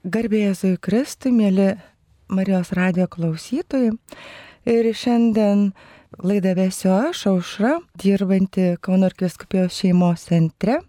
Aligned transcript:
Garbėjai 0.00 0.54
Jėzui 0.54 0.78
Kristui, 0.80 1.28
mėly 1.28 1.76
Marijos 2.32 2.72
radio 2.72 3.04
klausytojai. 3.04 3.92
Ir 4.64 4.88
šiandien 4.96 5.76
laidą 6.24 6.56
vesiu 6.56 6.88
aš, 6.94 7.26
Aušra, 7.28 7.84
dirbanti 8.00 8.80
Kauno 8.80 9.04
arkiviskupijos 9.10 9.76
šeimos 9.76 10.24
centre. 10.30 10.80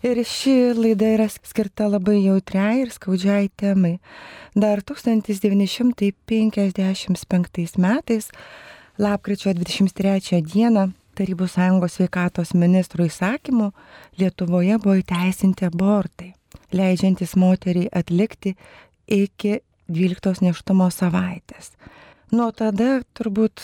Ir 0.00 0.24
ši 0.24 0.72
laida 0.72 1.04
yra 1.18 1.28
skirta 1.28 1.84
labai 1.92 2.24
jautriai 2.24 2.80
ir 2.86 2.90
skaudžiai 2.96 3.52
temai. 3.60 4.00
Dar 4.56 4.80
1955 4.88 7.76
metais, 7.76 8.32
lapkričio 8.96 9.52
23 9.52 10.40
dieną, 10.48 10.96
Tarybų 11.20 11.44
sąjungos 11.52 11.92
sveikatos 11.98 12.56
ministro 12.56 13.04
įsakymu 13.04 13.76
Lietuvoje 14.16 14.80
buvo 14.80 14.96
įteisinti 15.02 15.68
abortai, 15.68 16.32
leidžiantis 16.76 17.36
moteriai 17.36 17.90
atlikti 17.92 18.54
iki 19.10 19.60
12 19.90 20.44
neštumo 20.46 20.90
savaitės. 20.94 21.74
Nuo 22.30 22.50
tada 22.54 23.00
turbūt 23.18 23.62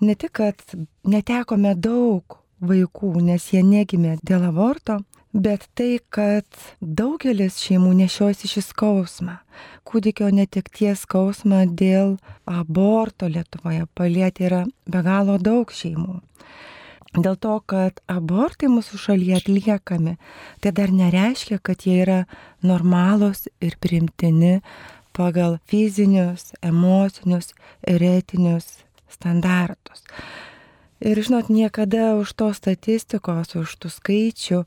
ne 0.00 0.14
tik, 0.14 0.38
kad 0.38 0.60
netekome 1.02 1.74
daug 1.74 2.38
vaikų, 2.64 3.16
nes 3.26 3.50
jie 3.52 3.64
negimė 3.66 4.18
dėl 4.22 4.46
aborto, 4.48 5.00
bet 5.34 5.66
tai, 5.74 5.98
kad 6.14 6.46
daugelis 6.80 7.58
šeimų 7.64 7.94
nešiojasi 8.04 8.52
šį 8.52 8.62
skausmą. 8.68 9.38
Kūdikio 9.84 10.30
netekties 10.34 11.02
skausmą 11.04 11.64
dėl 11.66 12.16
aborto 12.46 13.28
Lietuvoje 13.30 13.88
palėtė 13.98 14.46
yra 14.48 14.62
be 14.86 15.02
galo 15.02 15.36
daug 15.42 15.74
šeimų. 15.74 16.20
Dėl 17.14 17.36
to, 17.38 17.60
kad 17.70 18.00
abortai 18.10 18.66
mūsų 18.66 18.98
šalyje 18.98 19.36
atliekami, 19.38 20.16
tai 20.58 20.72
dar 20.74 20.90
nereiškia, 20.90 21.60
kad 21.62 21.86
jie 21.86 22.00
yra 22.02 22.16
normalūs 22.66 23.46
ir 23.62 23.76
primtini 23.78 24.56
pagal 25.14 25.60
fizinius, 25.70 26.50
emocinius 26.58 27.52
ir 27.86 28.02
etinius 28.02 28.80
standartus. 29.06 30.02
Ir 31.04 31.20
žinot, 31.22 31.52
niekada 31.52 32.16
už 32.18 32.34
to 32.34 32.50
statistikos, 32.56 33.54
už 33.54 33.76
tų 33.78 33.92
skaičių 33.94 34.60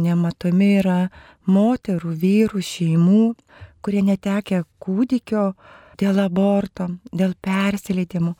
nematomi 0.00 0.70
yra 0.80 0.98
moterų, 1.46 2.10
vyrų, 2.18 2.62
šeimų, 2.64 3.24
kurie 3.84 4.02
netekia 4.02 4.64
kūdikio 4.82 5.52
dėl 6.00 6.20
aborto, 6.22 6.88
dėl 7.12 7.34
persileidimų, 7.44 8.34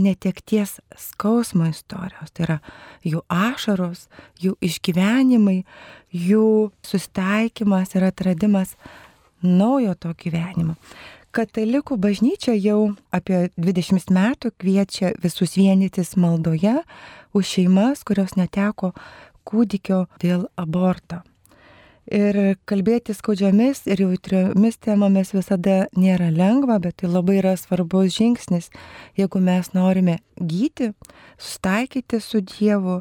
netekties 0.00 0.78
skausmo 0.98 1.68
istorijos. 1.70 2.32
Tai 2.32 2.46
yra 2.46 2.58
jų 3.06 3.22
ašaros, 3.28 4.08
jų 4.40 4.56
išgyvenimai, 4.64 5.62
jų 6.10 6.70
sustaikymas 6.86 7.96
ir 7.96 8.08
atradimas 8.10 8.76
naujo 9.42 9.94
to 9.98 10.12
gyvenimo. 10.18 10.76
Katalikų 11.30 11.94
bažnyčia 12.02 12.56
jau 12.58 12.96
apie 13.14 13.44
20 13.54 14.10
metų 14.10 14.50
kviečia 14.58 15.12
visus 15.22 15.54
vienytis 15.54 16.16
maldoje 16.18 16.80
už 17.38 17.52
šeimas, 17.54 18.02
kurios 18.02 18.34
neteko 18.34 18.90
kūdikio 19.46 20.08
dėl 20.18 20.48
aborto. 20.58 21.22
Ir 22.10 22.56
kalbėti 22.66 23.14
skaudžiomis 23.14 23.84
ir 23.86 24.02
jautriomis 24.02 24.80
temomis 24.82 25.30
visada 25.30 25.84
nėra 25.94 26.32
lengva, 26.34 26.80
bet 26.82 26.98
tai 27.02 27.10
labai 27.10 27.38
yra 27.38 27.54
svarbus 27.54 28.16
žingsnis, 28.16 28.66
jeigu 29.18 29.38
mes 29.38 29.70
norime 29.76 30.18
gyti, 30.36 30.90
sustaikyti 31.38 32.18
su 32.18 32.42
Dievu. 32.42 33.00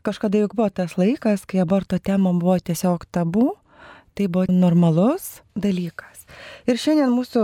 Kažkada 0.00 0.40
juk 0.40 0.56
buvo 0.56 0.70
tas 0.72 0.96
laikas, 0.96 1.44
kai 1.44 1.60
aborto 1.60 1.98
tema 2.00 2.32
buvo 2.32 2.56
tiesiog 2.56 3.04
tabu, 3.12 3.50
Tai 4.14 4.26
buvo 4.28 4.44
normalus 4.48 5.40
dalykas. 5.54 6.26
Ir 6.66 6.78
šiandien 6.80 7.12
mūsų 7.14 7.42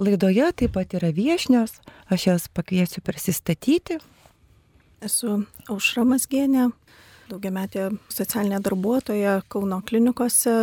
laidoje 0.00 0.48
taip 0.56 0.72
pat 0.76 0.94
yra 0.96 1.10
viešnios, 1.14 1.76
aš 2.08 2.26
jas 2.30 2.46
pakviesiu 2.50 3.02
prisistatyti. 3.04 3.98
Esu 5.04 5.44
Aušra 5.68 6.06
Masgienė, 6.08 6.70
daugiametė 7.30 7.88
socialinė 8.12 8.60
darbuotoja 8.64 9.40
Kauno 9.52 9.80
klinikose. 9.86 10.58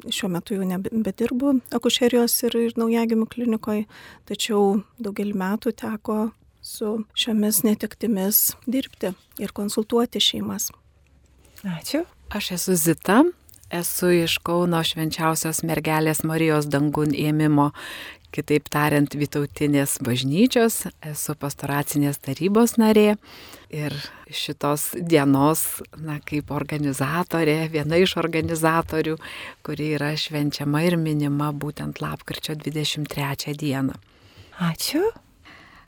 Šiuo 0.00 0.30
metu 0.32 0.56
jau 0.56 0.64
nebedirbu 0.64 1.58
akušerijos 1.76 2.38
ir, 2.48 2.54
ir 2.56 2.76
naujagimių 2.80 3.26
klinikoje, 3.28 3.82
tačiau 4.28 4.78
daugelį 4.96 5.34
metų 5.42 5.74
teko 5.76 6.20
su 6.64 7.02
šiomis 7.12 7.60
netektimis 7.66 8.54
dirbti 8.64 9.12
ir 9.40 9.52
konsultuoti 9.52 10.22
šeimas. 10.24 10.70
Ačiū. 11.60 12.06
Aš 12.32 12.54
esu 12.56 12.78
Zita, 12.78 13.18
Esu 13.70 14.08
iš 14.10 14.40
Kauno 14.42 14.80
švenčiausios 14.82 15.60
mergelės 15.62 16.24
Marijos 16.26 16.66
dangun 16.66 17.12
ėmimo, 17.14 17.68
kitaip 18.34 18.66
tariant, 18.66 19.14
Vytautinės 19.14 20.00
bažnyčios, 20.02 20.88
esu 21.06 21.36
pastoracinės 21.38 22.18
tarybos 22.18 22.74
narė 22.82 23.14
ir 23.70 23.94
šitos 24.30 24.90
dienos, 24.98 25.80
na, 25.96 26.18
kaip 26.26 26.50
organizatorė, 26.54 27.70
viena 27.72 27.98
iš 28.02 28.16
organizatorių, 28.20 29.16
kuri 29.66 29.92
yra 29.96 30.12
švenčiama 30.18 30.84
ir 30.86 30.98
minima 31.00 31.50
būtent 31.54 32.02
lapkričio 32.02 32.58
23 32.58 33.56
dieną. 33.58 33.96
Ačiū. 34.60 35.02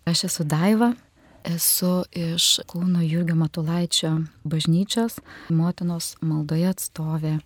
Aš 0.08 0.24
esu 0.26 0.46
Daiva, 0.48 0.92
esu 1.46 2.02
iš 2.10 2.62
Kauno 2.70 3.02
Jurgio 3.04 3.36
Matulaičio 3.38 4.16
bažnyčios, 4.42 5.20
motinos 5.50 6.16
maldoje 6.22 6.70
atstovė 6.72 7.36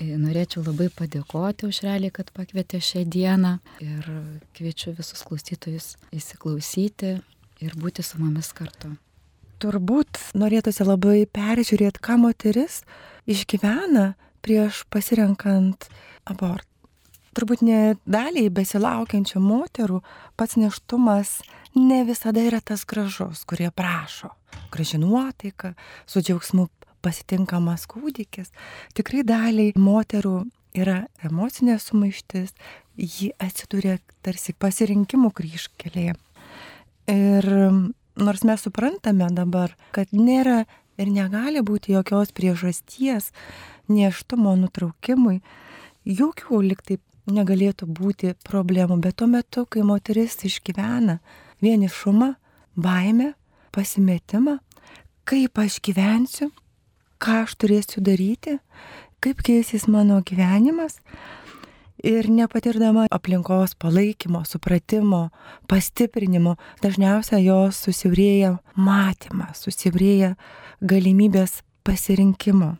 norėčiau 0.00 0.64
labai 0.66 0.88
padėkoti 0.90 1.68
už 1.68 1.82
realiai, 1.84 2.10
kad 2.10 2.30
pakvietė 2.34 2.80
šią 2.82 3.04
dieną 3.06 3.58
ir 3.80 4.08
kviečiu 4.56 4.94
visus 4.96 5.22
klausytojus 5.22 5.94
įsiklausyti 6.12 7.20
ir 7.62 7.76
būti 7.78 8.02
su 8.02 8.18
mumis 8.18 8.52
kartu. 8.52 8.96
Turbūt 9.62 10.18
norėtųsi 10.36 10.84
labai 10.86 11.24
peržiūrėti, 11.30 12.02
ką 12.02 12.18
moteris 12.20 12.82
išgyvena 13.30 14.14
prieš 14.44 14.84
pasirenkant 14.92 15.88
abortą. 16.28 16.68
Turbūt 17.34 17.64
ne 17.66 17.96
daliai 18.06 18.50
besilaukiančių 18.54 19.40
moterų 19.42 20.00
pats 20.38 20.54
neštumas 20.60 21.40
ne 21.74 22.04
visada 22.06 22.42
yra 22.46 22.60
tas 22.62 22.84
gražus, 22.86 23.42
kurie 23.48 23.72
prašo. 23.74 24.30
Graži 24.70 25.00
nuotaika, 25.02 25.72
su 26.06 26.22
džiaugsmu 26.22 26.68
pasitinkamas 27.02 27.88
kūdikis, 27.90 28.52
tikrai 28.94 29.24
daliai 29.26 29.74
moterų 29.74 30.44
yra 30.78 31.04
emocinė 31.26 31.76
sumaištis, 31.82 32.54
ji 32.94 33.32
atsiduria 33.42 33.98
tarsi 34.22 34.54
pasirinkimų 34.54 35.32
kryškelėje. 35.34 36.14
Ir 37.10 37.50
nors 38.16 38.44
mes 38.44 38.60
suprantame 38.62 39.28
dabar, 39.34 39.74
kad 39.94 40.10
nėra 40.12 40.64
ir 40.98 41.10
negali 41.10 41.62
būti 41.64 41.94
jokios 41.94 42.32
priežasties 42.34 43.32
neštumo 43.90 44.54
nutraukimui, 44.58 45.40
jokių 46.04 46.60
liktai 46.70 46.98
negalėtų 47.26 47.88
būti 47.88 48.34
problemų, 48.44 49.00
bet 49.00 49.18
tuo 49.20 49.28
metu, 49.30 49.64
kai 49.66 49.82
moteris 49.86 50.36
išgyvena 50.44 51.18
vienišumą, 51.64 52.34
baimę, 52.76 53.32
pasimetimą, 53.72 54.58
kaip 55.24 55.58
aš 55.58 55.80
gyvensiu, 55.84 56.50
ką 57.18 57.44
aš 57.44 57.56
turėsiu 57.56 58.04
daryti, 58.04 58.58
kaip 59.24 59.40
keisys 59.44 59.88
mano 59.88 60.20
gyvenimas. 60.26 61.00
Ir 62.04 62.26
nepatirdama 62.28 63.06
aplinkos 63.08 63.72
palaikymo, 63.80 64.42
supratimo, 64.44 65.30
pastiprinimo, 65.70 66.58
dažniausiai 66.84 67.46
jos 67.46 67.78
susivrėja 67.86 68.58
matymą, 68.76 69.46
susivrėja 69.56 70.34
galimybės 70.84 71.62
pasirinkimo. 71.80 72.74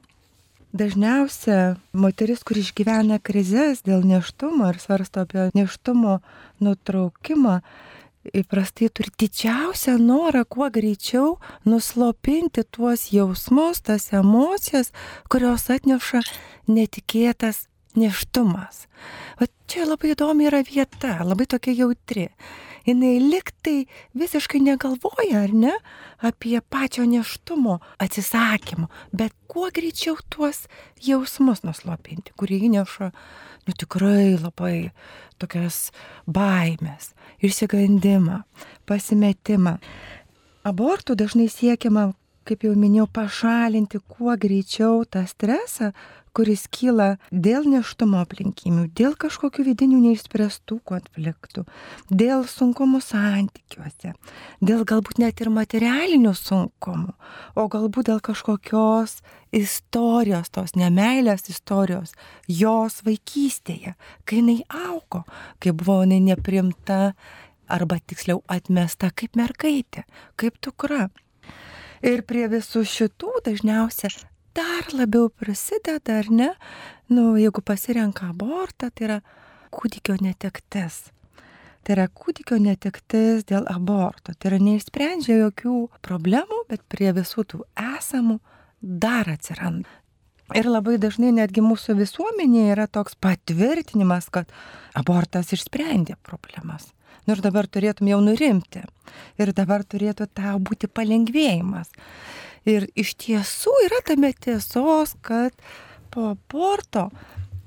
Dažniausia 0.76 1.78
moteris, 1.96 2.44
kur 2.44 2.60
išgyvena 2.60 3.16
krizės 3.24 3.80
dėl 3.88 4.04
neštumo 4.04 4.68
ir 4.74 4.82
svarsto 4.82 5.24
apie 5.24 5.48
neštumo 5.56 6.18
nutraukimą, 6.60 7.60
įprastai 8.28 8.92
turi 8.92 9.12
didžiausią 9.24 9.96
norą 10.04 10.44
kuo 10.44 10.68
greičiau 10.68 11.38
nuslopinti 11.64 12.68
tuos 12.68 13.08
jausmus, 13.14 13.80
tas 13.88 14.10
emocijas, 14.12 14.92
kurios 15.32 15.70
atneša 15.72 16.26
netikėtas 16.68 17.70
neštumas. 17.98 18.86
O 19.40 19.48
čia 19.70 19.88
labai 19.88 20.12
įdomi 20.14 20.48
yra 20.50 20.62
vieta, 20.66 21.18
labai 21.24 21.46
tokia 21.50 21.74
jautri. 21.84 22.28
Jis 22.84 23.00
liktai 23.00 23.86
visiškai 24.12 24.60
negalvoja, 24.60 25.46
ar 25.46 25.52
ne, 25.56 25.72
apie 26.20 26.60
pačio 26.60 27.06
neštumo 27.08 27.78
atsisakymą, 27.96 28.90
bet 29.12 29.32
kuo 29.48 29.70
greičiau 29.72 30.18
tuos 30.28 30.66
jausmus 31.00 31.62
nuslopinti, 31.64 32.34
kurie 32.36 32.60
įneša, 32.68 33.08
nu 33.64 33.76
tikrai 33.80 34.36
labai 34.36 34.90
tokias 35.40 35.94
baimės, 36.28 37.14
išsigandimą, 37.40 38.42
pasimetimą. 38.84 39.78
Abortų 40.68 41.16
dažnai 41.16 41.48
siekiama, 41.48 42.10
kaip 42.44 42.68
jau 42.68 42.74
minėjau, 42.76 43.08
pašalinti 43.16 44.02
kuo 44.04 44.36
greičiau 44.36 45.06
tą 45.08 45.24
stresą, 45.28 45.94
kuris 46.34 46.66
kyla 46.72 47.14
dėl 47.30 47.66
neštumo 47.70 48.18
aplinkimių, 48.24 48.88
dėl 48.98 49.14
kažkokių 49.20 49.64
vidinių 49.68 50.00
neišspręstų 50.02 50.80
konfliktų, 50.88 51.64
dėl 52.10 52.44
sunkumų 52.50 53.00
santykiuose, 53.04 54.14
dėl 54.58 54.82
galbūt 54.88 55.20
net 55.22 55.40
ir 55.44 55.52
materialinių 55.54 56.34
sunkumų, 56.38 57.14
o 57.54 57.66
galbūt 57.70 58.10
dėl 58.10 58.20
kažkokios 58.24 59.20
istorijos, 59.54 60.50
tos 60.50 60.74
nemailės 60.74 61.46
istorijos, 61.52 62.16
jos 62.50 63.00
vaikystėje, 63.06 63.94
kai 64.26 64.42
jinai 64.42 64.60
augo, 64.90 65.22
kai 65.62 65.70
buvo 65.70 66.02
jinai 66.02 66.20
neprimta 66.32 67.14
arba 67.70 68.00
tiksliau 68.02 68.42
atmesta 68.50 69.12
kaip 69.14 69.38
mergaitė, 69.38 70.04
kaip 70.36 70.58
tukra. 70.60 71.08
Ir 72.04 72.20
prie 72.28 72.44
visų 72.52 72.82
šitų 72.84 73.38
dažniausia 73.46 74.10
dar 74.54 74.92
labiau 74.94 75.28
prasideda, 75.28 76.20
ar 76.20 76.30
ne, 76.30 76.50
nu, 77.12 77.34
jeigu 77.40 77.62
pasirenka 77.64 78.30
abortą, 78.32 78.90
tai 78.94 79.08
yra 79.08 79.18
kūdikio 79.74 80.16
netektis. 80.22 81.10
Tai 81.84 81.96
yra 81.98 82.06
kūdikio 82.08 82.56
netektis 82.62 83.44
dėl 83.48 83.66
aborto. 83.68 84.32
Tai 84.32 84.52
yra 84.52 84.60
neišsprendžia 84.62 85.36
jokių 85.42 85.76
problemų, 86.06 86.64
bet 86.70 86.84
prie 86.88 87.10
visų 87.16 87.44
tų 87.50 87.60
esamų 87.76 88.38
dar 88.80 89.28
atsiranda. 89.28 89.90
Ir 90.52 90.68
labai 90.68 90.98
dažnai 91.00 91.30
netgi 91.32 91.62
mūsų 91.64 91.96
visuomenėje 91.96 92.74
yra 92.74 92.84
toks 92.86 93.16
patvirtinimas, 93.16 94.28
kad 94.32 94.50
abortas 94.96 95.54
išsprendė 95.56 96.18
problemas. 96.22 96.90
Nors 97.24 97.40
dabar 97.40 97.64
turėtum 97.64 98.10
jau 98.10 98.18
nurimti. 98.20 98.82
Ir 99.40 99.52
dabar 99.56 99.86
turėtų 99.88 100.28
tau 100.36 100.58
būti 100.60 100.90
palengvėjimas. 100.92 101.88
Ir 102.64 102.86
iš 102.96 103.14
tiesų 103.20 103.72
yra 103.86 104.00
tame 104.08 104.32
tiesos, 104.32 105.14
kad 105.20 105.52
po 106.14 106.30
aborto 106.32 107.10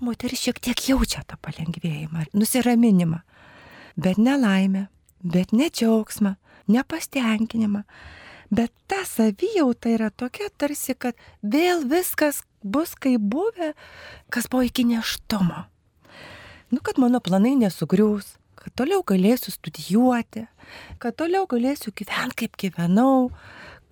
moteris 0.02 0.46
šiek 0.46 0.60
tiek 0.64 0.84
jaučia 0.90 1.24
tą 1.28 1.38
palengvėjimą, 1.42 2.30
nusiraminimą. 2.38 3.22
Bet 3.98 4.18
ne 4.22 4.38
laimę, 4.38 4.88
bet 5.22 5.54
ne 5.54 5.70
džiaugsmą, 5.70 6.36
nepastenkinimą. 6.70 7.84
Bet 8.50 8.72
ta 8.88 9.04
savijauta 9.06 9.92
yra 9.92 10.10
tokia 10.10 10.48
tarsi, 10.58 10.96
kad 10.96 11.18
vėl 11.44 11.84
viskas 11.90 12.44
bus 12.64 12.94
kaip 12.96 13.22
buvę, 13.22 13.74
kas 14.32 14.48
buvo 14.48 14.64
iki 14.68 14.86
neštumo. 14.88 15.66
Nu, 16.72 16.80
kad 16.84 17.00
mano 17.00 17.20
planai 17.24 17.56
nesugriūs, 17.60 18.38
kad 18.60 18.74
toliau 18.76 19.04
galėsiu 19.08 19.52
studijuoti, 19.54 20.46
kad 21.00 21.16
toliau 21.20 21.48
galėsiu 21.50 21.94
gyventi 21.96 22.44
kaip 22.44 22.58
gyvenau, 22.60 23.30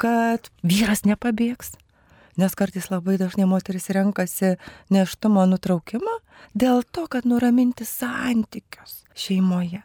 kad 0.02 0.50
vyras 0.64 1.06
nepabėgs. 1.08 1.76
Nes 2.36 2.56
kartais 2.58 2.90
labai 2.92 3.16
dažnai 3.16 3.48
moteris 3.48 3.88
renkasi 3.96 4.56
neštumo 4.92 5.46
nutraukimą 5.48 6.18
dėl 6.52 6.84
to, 6.84 7.06
kad 7.08 7.24
nuraminti 7.24 7.88
santykius 7.88 9.06
šeimoje, 9.16 9.80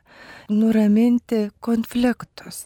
nuraminti 0.51 1.51
konfliktus 1.63 2.65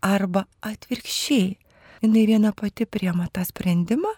arba 0.00 0.46
atvirkščiai. 0.64 1.56
Jis 1.98 2.14
viena 2.30 2.54
pati 2.54 2.86
priema 2.86 3.26
tą 3.34 3.42
sprendimą, 3.44 4.12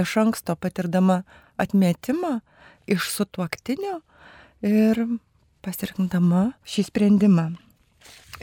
iš 0.00 0.16
anksto 0.22 0.56
patirdama 0.56 1.20
atmetimą 1.60 2.40
iš 2.86 3.10
sutuoktinio 3.12 4.00
ir 4.64 5.02
pasirinkdama 5.64 6.50
šį 6.66 6.86
sprendimą. 6.90 7.50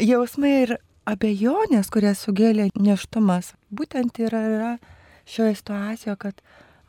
Jausmai 0.02 0.54
ir 0.64 0.76
abejonės, 1.10 1.90
kurias 1.94 2.24
sugėlė 2.26 2.70
neštumas, 2.80 3.54
būtent 3.72 4.20
yra, 4.24 4.44
yra 4.56 4.72
šioje 5.30 5.58
situacijoje, 5.60 6.16
kad 6.20 6.42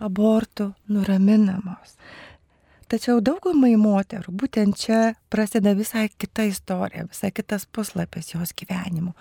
abortų 0.03 0.73
nuraminamos. 0.91 1.97
Tačiau 2.91 3.23
daugumai 3.25 3.73
moterų 3.81 4.35
būtent 4.39 4.77
čia 4.79 4.99
prasideda 5.33 5.73
visai 5.79 6.09
kita 6.13 6.45
istorija, 6.51 7.07
visai 7.09 7.33
kitas 7.35 7.65
puslapis 7.67 8.35
jos 8.35 8.53
gyvenimu, 8.55 9.15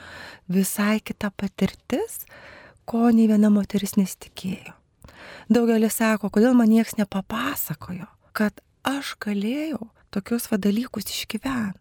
visai 0.52 1.00
kita 1.00 1.32
patirtis, 1.32 2.26
ko 2.86 3.08
nei 3.16 3.30
viena 3.32 3.50
moteris 3.54 3.96
nesitikėjo. 3.96 4.76
Daugelis 5.54 5.96
sako, 5.98 6.30
kodėl 6.34 6.54
man 6.60 6.70
niekas 6.72 6.98
nepapasakojo, 7.00 8.10
kad 8.36 8.60
aš 8.84 9.16
galėjau 9.24 9.88
tokius 10.12 10.50
va 10.52 10.60
dalykus 10.60 11.08
išgyvent? 11.10 11.80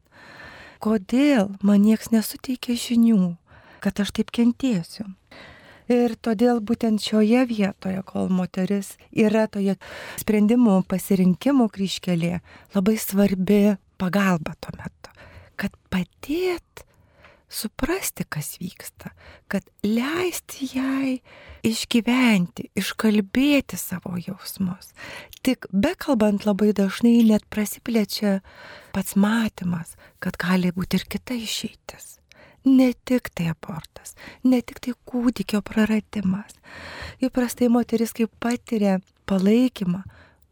Kodėl 0.82 1.52
man 1.62 1.84
nieks 1.86 2.08
nesuteikė 2.10 2.74
žinių, 2.74 3.36
kad 3.84 4.00
aš 4.02 4.10
taip 4.18 4.32
kentėsiu? 4.34 5.04
Ir 5.92 6.16
todėl 6.18 6.58
būtent 6.58 7.02
šioje 7.02 7.44
vietoje, 7.46 8.00
kol 8.06 8.26
moteris 8.34 8.96
yra 9.14 9.44
toje 9.46 9.76
sprendimų 10.18 10.80
pasirinkimų 10.90 11.68
kryškelėje, 11.74 12.40
labai 12.74 12.96
svarbi 12.98 13.60
pagalba 14.02 14.56
tuo 14.58 14.74
metu, 14.78 15.14
kad 15.54 15.74
padėt 15.92 16.82
suprasti, 17.52 18.24
kas 18.28 18.56
vyksta, 18.60 19.12
kad 19.48 19.66
leisti 19.84 20.68
jai 20.72 21.18
išgyventi, 21.66 22.70
iškalbėti 22.78 23.78
savo 23.78 24.16
jausmus. 24.16 24.92
Tik 25.44 25.68
bekalbant 25.72 26.46
labai 26.48 26.72
dažnai 26.76 27.20
net 27.28 27.44
prasiplečia 27.52 28.40
pats 28.96 29.16
matymas, 29.16 29.94
kad 30.22 30.38
gali 30.40 30.72
būti 30.72 31.00
ir 31.00 31.06
kita 31.12 31.36
išeitis. 31.36 32.18
Ne 32.64 32.92
tik 32.94 33.32
tai 33.34 33.48
abortas, 33.50 34.14
ne 34.46 34.60
tik 34.62 34.78
tai 34.84 34.94
kūdikio 35.08 35.64
praradimas. 35.66 36.54
Įprastai 37.22 37.68
moteris, 37.72 38.14
kai 38.14 38.28
patiria 38.40 39.00
palaikymą, 39.26 40.04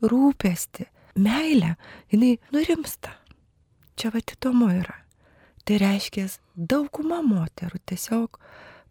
rūpestį, 0.03 0.88
meilę, 1.23 1.76
jinai 2.11 2.35
nurimsta. 2.55 3.14
Čia 3.94 4.11
va 4.11 4.23
įdomu 4.25 4.73
yra. 4.81 4.96
Tai 5.69 5.79
reiškia, 5.81 6.27
dauguma 6.57 7.21
moterų 7.25 7.81
tiesiog 7.87 8.39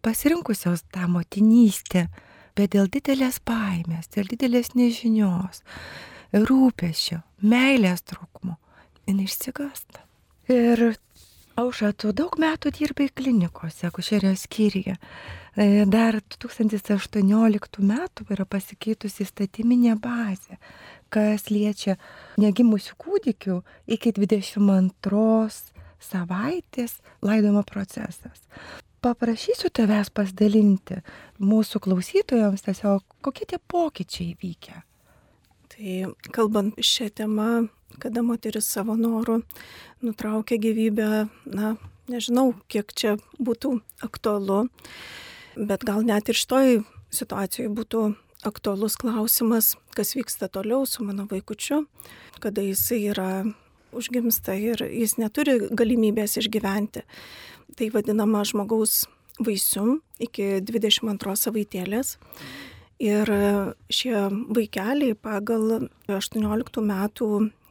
pasirinkusios 0.05 0.85
tą 0.93 1.07
motinystę, 1.11 2.07
bet 2.55 2.75
dėl 2.75 2.89
didelės 2.91 3.39
baimės, 3.45 4.09
dėl 4.13 4.29
didelės 4.31 4.73
nežinios, 4.77 5.63
rūpešio, 6.33 7.21
meilės 7.41 8.05
trūkumo, 8.07 8.55
jinai 9.07 9.27
išsigasta. 9.27 10.05
Ir 10.49 10.91
aušą, 11.59 11.91
tu 11.97 12.13
daug 12.15 12.37
metų 12.41 12.71
dirbai 12.77 13.09
klinikose, 13.13 13.89
kušerijos 13.93 14.45
skyriuje. 14.47 14.95
E, 15.59 15.85
dar 15.89 16.19
2018 16.21 17.83
metų 17.83 18.27
yra 18.31 18.45
pasikeitusi 18.47 19.25
įstatyminė 19.25 19.97
bazė, 19.99 20.59
kas 21.13 21.49
liečia 21.49 21.97
negimusių 22.39 22.95
kūdikių 23.01 23.59
iki 23.97 24.13
22 24.15 25.78
savaitės 26.03 26.99
laidojimo 27.25 27.63
procesas. 27.67 28.45
Paprašysiu 28.99 29.71
tavęs 29.71 30.11
pasidalinti 30.11 30.99
mūsų 31.39 31.79
klausytojams 31.85 32.65
tiesiog, 32.65 33.03
kokie 33.23 33.47
tie 33.47 33.59
pokyčiai 33.71 34.33
vykę. 34.41 34.81
Tai 35.71 35.93
kalbant 36.35 36.79
šią 36.83 37.07
temą, 37.15 37.69
kada 38.03 38.23
moteris 38.25 38.67
savo 38.67 38.97
norų 38.99 39.39
nutraukia 40.03 40.59
gyvybę, 40.59 41.29
na, 41.47 41.75
nežinau, 42.11 42.51
kiek 42.67 42.91
čia 42.91 43.15
būtų 43.39 43.77
aktualu, 44.03 44.65
bet 45.55 45.85
gal 45.87 46.03
net 46.03 46.27
ir 46.27 46.35
šitoj 46.35 46.81
situacijoje 47.15 47.71
būtų 47.79 48.03
aktualus 48.47 48.95
klausimas, 48.99 49.73
kas 49.95 50.15
vyksta 50.15 50.47
toliau 50.51 50.85
su 50.87 51.03
mano 51.03 51.25
vaikučiu, 51.29 51.85
kada 52.43 52.63
jisai 52.63 53.01
yra 53.11 53.31
užgimsta 53.95 54.55
ir 54.59 54.83
jis 54.85 55.17
neturi 55.21 55.57
galimybės 55.69 56.37
išgyventi. 56.41 57.05
Tai 57.77 57.89
vadinama 57.93 58.43
žmogaus 58.47 59.05
vaisium 59.39 59.99
iki 60.19 60.59
22 60.65 61.35
savaitėlės. 61.39 62.17
Ir 62.99 63.29
šie 63.87 64.25
vaikeliai 64.51 65.15
pagal 65.15 65.87
18 66.11 66.83
metų 66.83 67.29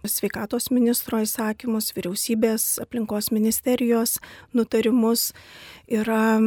sveikatos 0.09 0.71
ministro 0.73 1.21
įsakymus, 1.21 1.91
vyriausybės 1.97 2.79
aplinkos 2.81 3.29
ministerijos 3.35 4.17
nutarimus 4.57 5.33
yra 5.91 6.39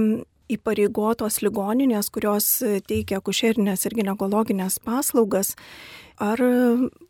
įpareigotos 0.51 1.39
ligoninės, 1.45 2.09
kurios 2.11 2.47
teikia 2.89 3.21
kušerinės 3.23 3.85
ir 3.87 3.95
gynekologinės 4.01 4.79
paslaugas, 4.83 5.53
ar 6.19 6.41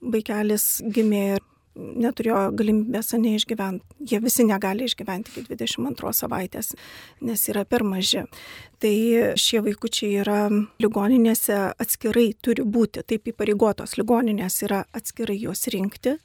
vaikelis 0.02 0.82
gimė 0.94 1.40
neturėjo 1.76 2.50
galimybės 2.58 3.14
neišgyventi. 3.16 3.86
Jie 4.12 4.20
visi 4.24 4.46
negali 4.48 4.88
išgyventi 4.90 5.32
iki 5.32 5.56
22 5.56 6.14
savaitės, 6.18 6.74
nes 7.22 7.46
yra 7.52 7.64
per 7.66 7.86
maži. 7.88 8.26
Tai 8.82 8.94
šie 9.40 9.62
vaikučiai 9.64 10.20
yra 10.24 10.42
ligoninėse 10.82 11.58
atskirai 11.82 12.32
turi 12.42 12.66
būti, 12.66 13.06
taip 13.08 13.30
įpareigotos 13.32 13.96
ligoninės 14.00 14.62
yra 14.66 14.84
atskirai 14.98 15.38
juos 15.40 15.68
rinkti, 15.72 16.18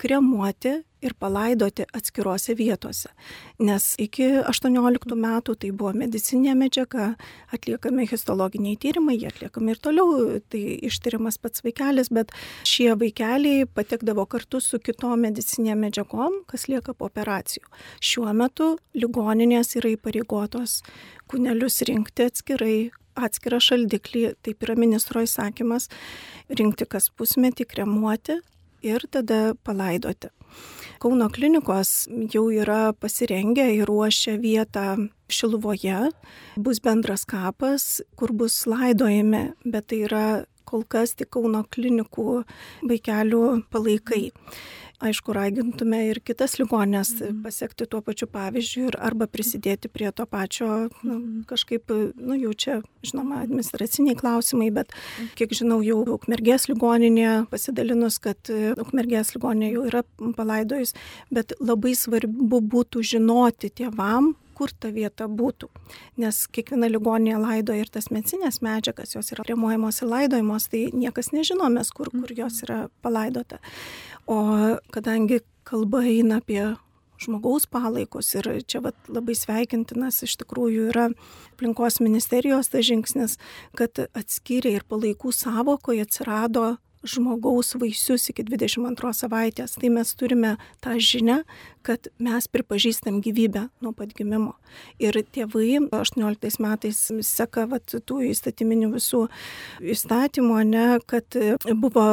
kremuoti 0.00 0.80
ir 1.02 1.14
palaidoti 1.18 1.86
atskirose 1.96 2.54
vietose. 2.58 3.10
Nes 3.62 3.94
iki 4.00 4.26
18 4.40 5.16
metų 5.16 5.56
tai 5.60 5.70
buvo 5.72 5.92
medicinė 5.96 6.54
medžiaga, 6.58 7.14
atliekami 7.54 8.06
histologiniai 8.10 8.78
tyrimai, 8.80 9.16
jie 9.20 9.30
atliekami 9.30 9.74
ir 9.74 9.80
toliau, 9.82 10.38
tai 10.52 10.62
ištiriamas 10.90 11.40
pats 11.40 11.64
vaikelis, 11.64 12.12
bet 12.12 12.34
šie 12.68 12.92
vaikeliai 13.00 13.66
patekdavo 13.74 14.26
kartu 14.30 14.60
su 14.64 14.80
kitom 14.82 15.26
medicinė 15.26 15.76
medžiagom, 15.80 16.42
kas 16.50 16.68
lieka 16.70 16.94
po 16.94 17.10
operacijų. 17.10 17.66
Šiuo 18.04 18.30
metu 18.36 18.74
ligoninės 18.96 19.76
yra 19.80 19.94
įpareigotos 19.96 20.80
kūnelius 21.30 21.80
rinkti 21.88 22.26
atskirai, 22.28 22.78
atskirą 23.20 23.60
šaldiklį, 23.62 24.24
taip 24.44 24.64
yra 24.64 24.76
ministro 24.78 25.22
įsakymas, 25.24 25.88
rinkti 26.50 26.86
kas 26.90 27.10
pusmetį, 27.14 27.66
kremuoti 27.70 28.40
ir 28.86 29.06
tada 29.12 29.54
palaidoti. 29.66 30.30
Kauno 31.00 31.30
klinikos 31.32 32.10
jau 32.28 32.50
yra 32.52 32.92
pasirengę 32.92 33.64
ir 33.72 33.88
ruošia 33.88 34.34
vietą 34.36 35.08
Šiluvoje. 35.32 36.10
Bus 36.60 36.80
bendras 36.84 37.24
kapas, 37.24 38.02
kur 38.20 38.34
bus 38.36 38.66
laidojami, 38.68 39.40
bet 39.64 39.86
tai 39.88 40.02
yra 40.04 40.26
kol 40.68 40.84
kas 40.84 41.16
tik 41.16 41.30
Kauno 41.32 41.62
klinikų 41.72 42.42
vaikelių 42.90 43.40
palaikai 43.72 44.26
aišku, 45.00 45.32
ragintume 45.36 46.00
ir 46.10 46.20
kitas 46.24 46.58
ligonės 46.60 47.14
mhm. 47.18 47.40
pasiekti 47.44 47.86
tuo 47.90 48.02
pačiu 48.04 48.28
pavyzdžiu 48.30 48.88
ir 48.90 48.98
arba 49.00 49.28
prisidėti 49.30 49.90
prie 49.92 50.10
to 50.12 50.26
pačio, 50.30 50.68
nu, 51.02 51.14
mhm. 51.14 51.44
kažkaip, 51.50 51.92
nu, 52.20 52.36
jau 52.38 52.52
čia, 52.54 52.80
žinoma, 53.06 53.42
administraciniai 53.44 54.18
klausimai, 54.18 54.70
bet 54.74 54.94
kiek 55.38 55.54
žinau, 55.56 55.80
jau 55.84 56.02
Ukmergės 56.16 56.68
ligoninė 56.70 57.46
pasidalinus, 57.52 58.20
kad 58.22 58.50
Ukmergės 58.80 59.34
ligoninė 59.36 59.72
jau 59.74 59.86
yra 59.88 60.04
palaidojus, 60.36 60.94
bet 61.32 61.56
labai 61.60 61.94
svarbu 61.98 62.62
būtų 62.72 63.04
žinoti 63.14 63.72
tėvam, 63.80 64.34
kur 64.60 64.72
ta 64.76 64.90
vieta 64.92 65.24
būtų. 65.24 65.70
Nes 66.20 66.42
kiekviena 66.52 66.90
ligoninė 66.90 67.38
laidoja 67.40 67.86
ir 67.86 67.90
tas 67.92 68.10
medicinės 68.12 68.60
medžiagas, 68.64 69.14
jos 69.16 69.32
yra 69.32 69.46
remuojamos 69.48 70.02
ir 70.02 70.10
laidojamos, 70.10 70.68
tai 70.72 70.82
niekas 70.92 71.32
nežinomės, 71.32 71.94
kur, 71.96 72.12
kur 72.12 72.34
jos 72.36 72.60
yra 72.66 72.82
palaidota. 73.04 73.60
O 74.30 74.38
kadangi 74.94 75.40
kalba 75.66 76.04
eina 76.06 76.38
apie 76.38 76.62
žmogaus 77.20 77.66
palaikus 77.66 78.28
ir 78.38 78.46
čia 78.62 78.80
vat, 78.84 78.96
labai 79.10 79.34
sveikintinas 79.34 80.22
iš 80.22 80.36
tikrųjų 80.40 80.86
yra 80.92 81.08
aplinkos 81.50 81.98
ministerijos 82.00 82.70
tas 82.70 82.86
žingsnis, 82.86 83.36
kad 83.76 83.98
atskyrė 84.14 84.76
ir 84.78 84.86
palaikų 84.88 85.34
savokoje 85.34 86.06
atsirado 86.06 86.76
žmogaus 87.06 87.74
vaisius 87.80 88.28
iki 88.30 88.44
22 88.46 89.12
savaitės. 89.16 89.76
Tai 89.80 89.90
mes 89.94 90.12
turime 90.18 90.54
tą 90.84 90.96
žinią, 91.00 91.40
kad 91.86 92.10
mes 92.20 92.48
pripažįstam 92.52 93.20
gyvybę 93.24 93.66
nuo 93.80 93.92
pat 93.96 94.12
gimimo. 94.16 94.54
Ir 95.00 95.16
tėvai 95.32 95.80
18 95.96 96.60
metais 96.62 97.00
seka 97.26 97.66
vat, 97.70 97.88
tų 97.88 98.20
įstatyminių 98.30 98.92
visų 98.94 99.24
įstatymų, 99.80 100.60
ne, 100.68 100.86
kad 101.08 101.40
buvo 101.80 102.06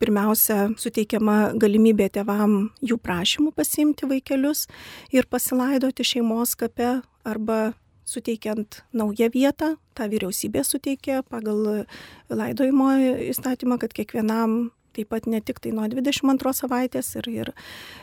pirmiausia 0.00 0.72
suteikiama 0.80 1.54
galimybė 1.60 2.10
tėvam 2.18 2.58
jų 2.84 2.98
prašymų 3.04 3.52
pasiimti 3.56 4.08
vaikelius 4.10 4.66
ir 5.12 5.28
pasilaidoti 5.30 6.06
šeimos 6.14 6.56
kape 6.58 7.00
arba 7.24 7.74
suteikiant 8.08 8.82
naują 8.92 9.30
vietą, 9.34 9.74
tą 9.96 10.08
vyriausybė 10.12 10.64
suteikė 10.66 11.22
pagal 11.30 11.86
laidojimo 12.30 12.94
įstatymą, 13.30 13.78
kad 13.82 13.94
kiekvienam 13.96 14.72
taip 14.94 15.10
pat 15.10 15.26
ne 15.26 15.40
tik 15.42 15.58
tai 15.62 15.72
nuo 15.74 15.86
22 15.90 16.54
savaitės 16.54 17.10
ir, 17.18 17.28
ir 17.32 17.50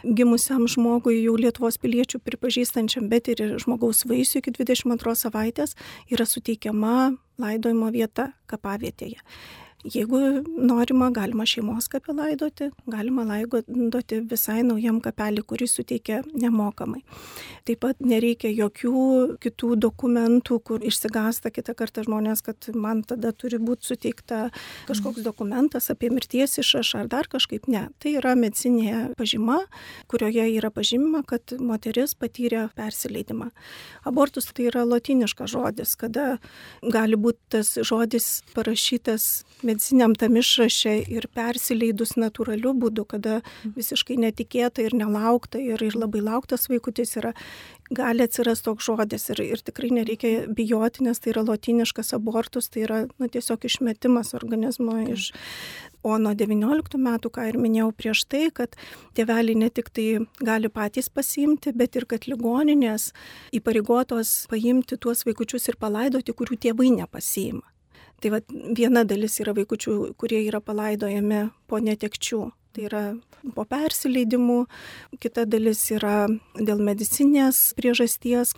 gimusiam 0.03 0.67
žmogui 0.69 1.21
jau 1.21 1.37
Lietuvos 1.39 1.79
piliečių 1.81 2.19
pripažįstančiam, 2.25 3.07
bet 3.11 3.31
ir 3.31 3.57
žmogaus 3.63 4.03
vaisių 4.09 4.41
iki 4.41 4.55
22 4.59 5.15
savaitės 5.23 5.77
yra 6.11 6.27
suteikiama 6.27 7.13
laidojimo 7.41 7.91
vieta 7.95 8.31
kapavietėje. 8.51 9.21
Jeigu 9.81 10.43
norima, 10.57 11.09
galima 11.09 11.45
šeimos 11.45 11.87
kapę 11.89 12.13
laidoti, 12.13 12.67
galima 12.85 13.23
laidoti 13.25 14.19
visai 14.29 14.61
naujam 14.61 14.99
kapelį, 15.01 15.41
kurį 15.49 15.67
suteikia 15.71 16.19
nemokamai. 16.37 17.01
Taip 17.65 17.81
pat 17.81 18.03
nereikia 18.05 18.51
jokių 18.53 19.39
kitų 19.41 19.71
dokumentų, 19.81 20.59
kur 20.67 20.85
išsigasta 20.85 21.49
kitą 21.49 21.73
kartą 21.79 22.03
žmonės, 22.05 22.43
kad 22.45 22.69
man 22.77 23.01
tada 23.01 23.31
turi 23.33 23.57
būti 23.57 23.89
suteikta 23.89 24.43
kažkoks 24.89 25.25
dokumentas 25.25 25.89
apie 25.89 26.11
mirties 26.13 26.59
išrašą 26.61 27.01
ar 27.01 27.09
dar 27.09 27.31
kažkaip. 27.31 27.65
Ne, 27.71 27.87
tai 27.97 28.13
yra 28.19 28.35
medicinė 28.37 29.15
pažyma, 29.17 29.63
kurioje 30.13 30.45
yra 30.59 30.69
pažymima, 30.69 31.23
kad 31.25 31.55
moteris 31.57 32.13
patyrė 32.13 32.67
persileidimą. 32.77 33.49
Abortus 34.05 34.51
tai 34.53 34.69
yra 34.69 34.85
latiniškas 34.85 35.55
žodis, 35.55 35.97
kada 35.97 36.37
gali 36.85 37.17
būti 37.17 37.57
tas 37.57 37.73
žodis 37.81 38.29
parašytas 38.53 39.31
medicininiam 39.71 40.15
tam 40.15 40.37
išraše 40.37 40.97
ir 41.11 41.27
persileidus 41.35 42.17
natūraliu 42.19 42.73
būdu, 42.77 43.05
kada 43.07 43.39
visiškai 43.77 44.19
netikėta 44.21 44.83
ir 44.85 44.95
nelaukta 44.97 45.61
ir, 45.61 45.81
ir 45.81 45.97
labai 45.97 46.21
lauktas 46.25 46.67
vaikutis 46.71 47.15
yra, 47.19 47.33
gali 47.91 48.23
atsirasti 48.23 48.67
toks 48.69 48.87
žodis 48.87 49.29
ir, 49.33 49.41
ir 49.43 49.63
tikrai 49.63 49.91
nereikia 49.95 50.45
bijoti, 50.47 51.05
nes 51.07 51.19
tai 51.19 51.33
yra 51.33 51.43
lotiniškas 51.47 52.13
abortus, 52.17 52.69
tai 52.71 52.85
yra 52.85 52.99
nu, 53.11 53.29
tiesiog 53.31 53.67
išmetimas 53.67 54.35
organizmo 54.37 54.99
iš. 55.11 55.31
O 56.01 56.15
nuo 56.17 56.31
19 56.33 56.97
metų, 56.97 57.29
ką 57.29 57.43
ir 57.51 57.59
minėjau 57.61 57.91
prieš 57.93 58.23
tai, 58.25 58.47
kad 58.49 58.73
tėveliai 59.13 59.59
ne 59.61 59.69
tik 59.69 59.91
tai 59.93 60.07
gali 60.41 60.71
patys 60.73 61.11
pasiimti, 61.13 61.75
bet 61.77 61.99
ir 61.99 62.07
kad 62.09 62.25
ligoninės 62.25 63.11
įpareigotos 63.53 64.47
paimti 64.49 64.97
tuos 64.97 65.21
vaikučius 65.27 65.69
ir 65.69 65.77
palaidoti, 65.77 66.33
kurių 66.33 66.57
tėvai 66.65 66.89
nepasiima. 66.95 67.70
Tai 68.21 68.29
va, 68.35 68.39
viena 68.77 69.01
dalis 69.07 69.39
yra 69.41 69.55
vaikučių, 69.57 70.13
kurie 70.21 70.43
yra 70.45 70.61
palaidojami 70.61 71.47
po 71.69 71.81
netekčių. 71.81 72.41
Tai 72.71 72.83
yra 72.87 73.01
po 73.55 73.65
persileidimų, 73.67 74.61
kita 75.19 75.43
dalis 75.49 75.81
yra 75.91 76.29
dėl 76.55 76.79
medicinės 76.85 77.71
priežasties. 77.75 78.53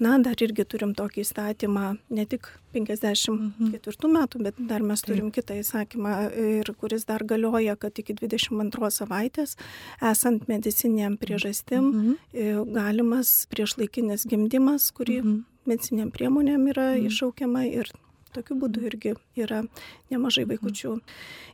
Na, 0.00 0.14
dar 0.22 0.38
irgi 0.40 0.64
turim 0.64 0.94
tokį 0.96 1.20
įstatymą, 1.26 1.84
ne 2.08 2.24
tik 2.24 2.48
54 2.72 4.08
metų, 4.14 4.40
bet 4.46 4.60
dar 4.70 4.80
mes 4.86 5.02
turim 5.04 5.28
Taip. 5.28 5.42
kitą 5.42 5.58
įsakymą, 5.60 6.14
ir 6.40 6.70
kuris 6.80 7.04
dar 7.10 7.26
galioja, 7.28 7.76
kad 7.76 8.00
iki 8.00 8.16
22 8.16 8.92
savaitės, 8.96 9.58
esant 10.00 10.48
mediciniam 10.48 11.18
priežastim, 11.20 11.90
mhm. 11.90 12.70
galimas 12.72 13.42
priešlaikinis 13.52 14.24
gimdymas, 14.30 14.88
kurį 14.96 15.18
mhm. 15.20 15.40
mediciniam 15.68 16.14
priemonėm 16.14 16.70
yra 16.72 16.94
mhm. 16.94 17.10
iššaukiama 17.10 17.66
ir 17.68 17.92
Tokiu 18.34 18.56
būdu 18.60 18.84
irgi 18.86 19.14
yra 19.38 19.64
nemažai 20.12 20.46
mhm. 20.46 20.52
vaikučių 20.54 20.96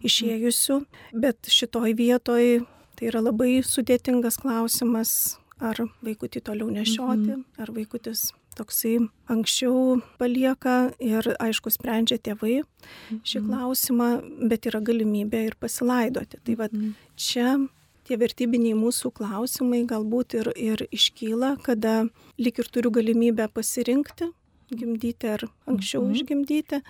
išėjusių, 0.06 0.80
bet 1.16 1.50
šitoj 1.52 1.96
vietoj 1.96 2.66
tai 2.96 3.10
yra 3.10 3.22
labai 3.24 3.60
sudėtingas 3.64 4.40
klausimas, 4.40 5.36
ar 5.60 5.80
vaikutį 6.04 6.42
toliau 6.44 6.68
nešioti, 6.72 7.32
mhm. 7.32 7.46
ar 7.60 7.72
vaikutis 7.72 8.30
toksai 8.56 8.98
anksčiau 9.32 10.00
palieka 10.20 10.90
ir 11.02 11.28
aišku 11.36 11.72
sprendžia 11.72 12.16
tėvai 12.16 12.62
šį 13.20 13.40
mhm. 13.40 13.48
klausimą, 13.48 14.10
bet 14.48 14.68
yra 14.70 14.80
galimybė 14.84 15.42
ir 15.50 15.58
pasilaidoti. 15.60 16.40
Tai 16.44 16.60
vad 16.62 16.76
čia 17.20 17.56
tie 18.06 18.18
vertybiniai 18.20 18.76
mūsų 18.78 19.10
klausimai 19.16 19.82
galbūt 19.88 20.38
ir, 20.38 20.50
ir 20.56 20.86
iškyla, 20.94 21.56
kada 21.66 22.06
lik 22.38 22.60
ir 22.62 22.68
turiu 22.72 22.92
galimybę 22.94 23.48
pasirinkti, 23.52 24.30
gimdyti 24.72 25.30
ar 25.30 25.46
anksčiau 25.68 26.02
mhm. 26.02 26.16
išgimdyti, 26.16 26.80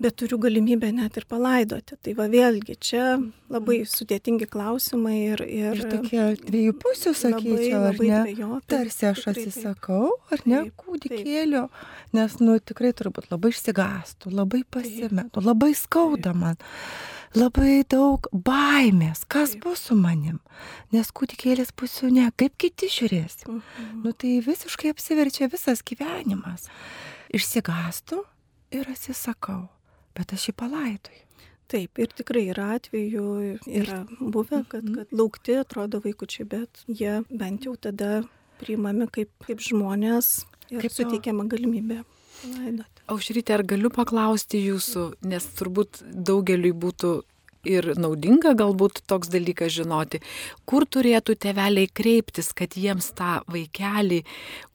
bet 0.00 0.16
turiu 0.16 0.38
galimybę 0.40 0.88
net 0.96 1.18
ir 1.20 1.26
palaidoti. 1.28 1.98
Tai 2.00 2.14
va 2.16 2.26
vėlgi, 2.32 2.78
čia 2.80 3.04
labai 3.52 3.82
mhm. 3.82 3.90
sudėtingi 3.92 4.48
klausimai 4.50 5.16
ir... 5.26 5.44
Ir, 5.44 5.76
ir 5.76 5.92
tokie 5.92 6.24
dviejų 6.46 6.76
pusių, 6.80 7.14
sakyčiau, 7.20 7.52
labai, 7.52 7.70
labai 7.84 8.10
ar 8.10 8.24
ne? 8.24 8.34
Dviejopi, 8.34 8.66
Tarsi 8.72 9.08
aš 9.10 9.24
atsisakau, 9.34 10.16
ar 10.32 10.44
ne, 10.48 10.64
kūdikėlio, 10.80 11.66
nes, 12.16 12.40
nu, 12.40 12.58
tikrai 12.72 12.94
turbūt 12.96 13.30
labai 13.32 13.52
išsigastų, 13.52 14.34
labai 14.40 14.64
pasimetų, 14.72 15.44
labai 15.50 15.74
skauda 15.78 16.36
man 16.36 16.60
labai 17.36 17.82
daug 17.88 18.26
baimės, 18.32 19.22
kas 19.30 19.54
bus 19.62 19.86
su 19.88 19.96
manim, 19.98 20.40
nes 20.94 21.10
kūdikėlis 21.14 21.72
pusių 21.78 22.10
ne, 22.16 22.26
kaip 22.36 22.56
kiti 22.60 22.90
žiūrės. 22.90 23.44
Mhm. 23.46 24.02
Nu 24.04 24.12
tai 24.12 24.38
visiškai 24.44 24.92
apsiverčia 24.94 25.50
visas 25.52 25.84
gyvenimas 25.86 26.68
išsigastų 27.34 28.22
ir 28.74 28.90
atsisakau, 28.90 29.68
bet 30.16 30.34
aš 30.34 30.50
jį 30.50 30.56
palaidoju. 30.58 31.26
Taip, 31.70 32.00
ir 32.02 32.10
tikrai 32.18 32.48
yra 32.50 32.72
atvejų, 32.80 33.24
yra 33.62 34.00
buvę, 34.18 34.64
kad, 34.66 34.82
mhm. 34.82 34.96
kad 34.98 35.12
laukti 35.14 35.54
atrodo 35.60 36.00
vaikučiai, 36.02 36.48
bet 36.50 36.82
jie 36.88 37.20
bent 37.30 37.68
jau 37.68 37.76
tada 37.78 38.24
priimami 38.60 39.06
kaip, 39.14 39.30
kaip 39.46 39.62
žmonės 39.62 40.48
ir 40.72 40.82
kaip 40.82 40.94
suteikiama 40.96 41.46
galimybė 41.50 42.02
laidoti. 42.42 42.99
Aušrytė, 43.10 43.56
ar 43.58 43.64
galiu 43.66 43.90
paklausti 43.90 44.60
jūsų, 44.62 45.10
nes 45.26 45.46
turbūt 45.58 46.04
daugeliui 46.06 46.70
būtų 46.70 47.10
ir 47.68 47.90
naudinga 47.98 48.54
galbūt 48.56 49.02
toks 49.10 49.28
dalykas 49.32 49.74
žinoti, 49.74 50.20
kur 50.64 50.86
turėtų 50.86 51.36
teveliai 51.44 51.90
kreiptis, 51.92 52.52
kad 52.56 52.76
jiems 52.78 53.10
tą 53.18 53.40
vaikelį, 53.50 54.22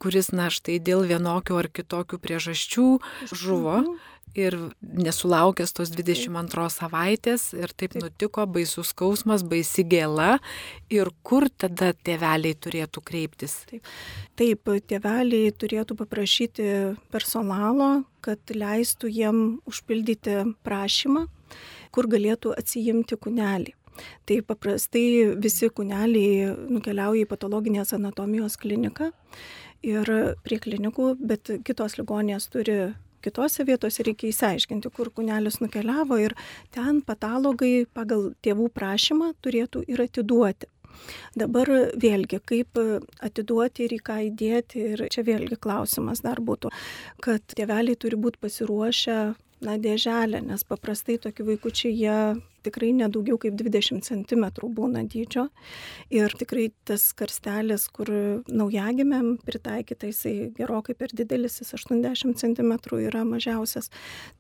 kuris 0.04 0.34
na 0.36 0.52
štai 0.54 0.78
dėl 0.84 1.08
vienokių 1.10 1.62
ar 1.62 1.72
kitokių 1.72 2.22
priežasčių 2.22 2.90
žuvo. 3.32 3.80
Mhm 3.86 4.15
ir 4.36 4.56
nesulaukęs 4.82 5.74
tos 5.76 5.92
22 5.96 6.68
savaitės 6.74 7.48
ir 7.56 7.72
taip, 7.78 7.96
nutiko, 8.00 8.46
baisus 8.48 8.92
skausmas, 8.94 9.46
baisi 9.48 9.86
gėla 9.88 10.38
ir 10.94 11.12
kur 11.26 11.48
tada 11.50 11.94
tėveliai 12.06 12.58
turėtų 12.60 13.04
kreiptis? 13.06 13.58
Taip, 13.70 13.88
taip 14.40 14.74
tėveliai 14.92 15.54
turėtų 15.56 15.98
paprašyti 16.02 16.68
personalo, 17.14 18.04
kad 18.26 18.40
leistų 18.52 19.10
jiem 19.14 19.42
užpildyti 19.70 20.42
prašymą, 20.66 21.26
kur 21.96 22.12
galėtų 22.12 22.54
atsijimti 22.60 23.18
kunelį. 23.22 23.76
Tai 24.28 24.42
paprastai 24.44 25.36
visi 25.40 25.70
kuneliai 25.72 26.50
nukeliauja 26.68 27.24
į 27.24 27.30
patologinės 27.32 27.94
anatomijos 27.96 28.58
kliniką 28.60 29.14
ir 29.86 30.12
prie 30.44 30.60
klinikų, 30.60 31.14
bet 31.22 31.52
kitos 31.68 31.96
ligonės 32.00 32.50
turi 32.52 32.80
kitose 33.26 33.66
vietose 33.68 34.06
reikia 34.06 34.32
įsiaiškinti, 34.32 34.92
kur 34.96 35.12
kunelis 35.16 35.60
nukeliavo 35.64 36.20
ir 36.22 36.38
ten 36.76 37.02
patologai 37.06 37.86
pagal 37.98 38.32
tėvų 38.46 38.70
prašymą 38.76 39.34
turėtų 39.46 39.86
ir 39.92 40.06
atiduoti. 40.08 40.70
Dabar 41.36 41.70
vėlgi, 42.00 42.40
kaip 42.48 42.80
atiduoti 43.28 43.86
ir 43.86 43.96
į 43.98 44.02
ką 44.08 44.20
įdėti, 44.30 44.84
ir 44.94 45.06
čia 45.12 45.26
vėlgi 45.28 45.58
klausimas 45.60 46.24
dar 46.24 46.40
būtų, 46.40 46.72
kad 47.26 47.44
tėveliai 47.52 48.00
turi 48.00 48.20
būti 48.20 48.40
pasiruošę 48.46 49.18
na, 49.66 49.78
dėželę, 49.82 50.42
nes 50.46 50.64
paprastai 50.68 51.18
tokie 51.22 51.46
vaikučiai 51.48 51.94
jie 51.96 52.20
tikrai 52.66 52.92
nedaugiau 52.98 53.38
kaip 53.42 53.56
20 53.60 54.04
cm 54.06 54.46
būna 54.76 55.04
dydžio. 55.10 55.48
Ir 56.14 56.34
tikrai 56.40 56.68
tas 56.88 57.08
karstelis, 57.18 57.88
kur 57.94 58.10
naujagimiam 58.50 59.36
pritaikyta, 59.46 60.10
jisai 60.12 60.52
gerokai 60.58 60.96
per 60.98 61.14
didelis, 61.16 61.60
jis 61.62 61.76
80 61.78 62.36
cm 62.42 62.74
yra 63.06 63.24
mažiausias. 63.28 63.92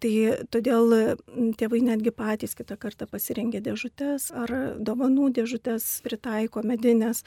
Tai 0.03 0.13
todėl 0.53 1.15
tėvai 1.59 1.81
netgi 1.85 2.13
patys 2.15 2.55
kitą 2.57 2.77
kartą 2.81 3.09
pasirengia 3.09 3.61
dėžutės 3.65 4.31
ar 4.35 4.53
dovanų 4.77 5.31
dėžutės 5.39 5.87
pritaiko 6.05 6.63
medinės, 6.65 7.23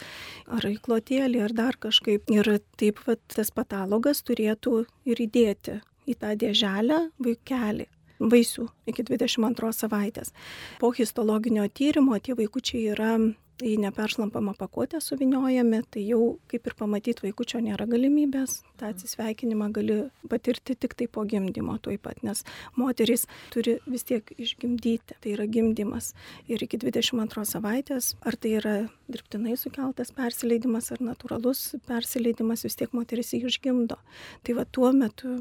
ar 0.47 0.67
įklotėlį, 0.69 1.45
ar 1.47 1.55
dar 1.57 1.78
kažkaip. 1.81 2.28
Ir 2.33 2.59
taip 2.81 3.02
pat 3.05 3.23
tas 3.35 3.52
patalogas 3.55 4.25
turėtų 4.26 4.85
ir 5.09 5.23
įdėti 5.28 5.78
į 6.09 6.17
tą 6.21 6.35
dėželę 6.40 7.05
vaikelį 7.23 7.88
vaisių 8.21 8.69
iki 8.91 9.05
22 9.09 9.75
savaitės. 9.77 10.33
Po 10.81 10.93
histologinio 10.95 11.67
tyrimo 11.69 12.19
tie 12.23 12.37
vaikučiai 12.39 12.89
yra 12.95 13.13
į 13.59 13.75
neperšlampamą 13.83 14.55
pakuotę 14.59 15.01
suviniojami, 15.03 15.81
tai 15.91 16.05
jau 16.07 16.39
kaip 16.51 16.69
ir 16.69 16.77
pamatyti 16.79 17.25
vaikučio 17.27 17.61
nėra 17.65 17.89
galimybės, 17.91 18.61
tą 18.79 18.93
atsisveikinimą 18.93 19.71
gali 19.75 19.97
patirti 20.31 20.77
tik 20.79 20.95
tai 20.99 21.09
po 21.11 21.25
gimdymo 21.29 21.75
tuoj 21.83 21.99
pat, 22.03 22.23
nes 22.27 22.45
moteris 22.79 23.27
turi 23.55 23.79
vis 23.91 24.07
tiek 24.07 24.31
išgimdyti, 24.39 25.19
tai 25.19 25.35
yra 25.35 25.49
gimdymas. 25.51 26.13
Ir 26.47 26.63
iki 26.63 26.79
22 26.79 27.47
savaitės, 27.51 28.15
ar 28.23 28.39
tai 28.39 28.55
yra 28.61 28.77
dirbtinai 29.11 29.59
sukeltas 29.59 30.15
persileidimas 30.15 30.93
ar 30.95 31.03
natūralus 31.03 31.73
persileidimas, 31.89 32.63
vis 32.67 32.79
tiek 32.79 32.95
moteris 32.95 33.35
jį 33.35 33.49
išgimdo. 33.51 33.99
Tai 34.47 34.59
va 34.61 34.69
tuo 34.71 34.93
metu 34.95 35.41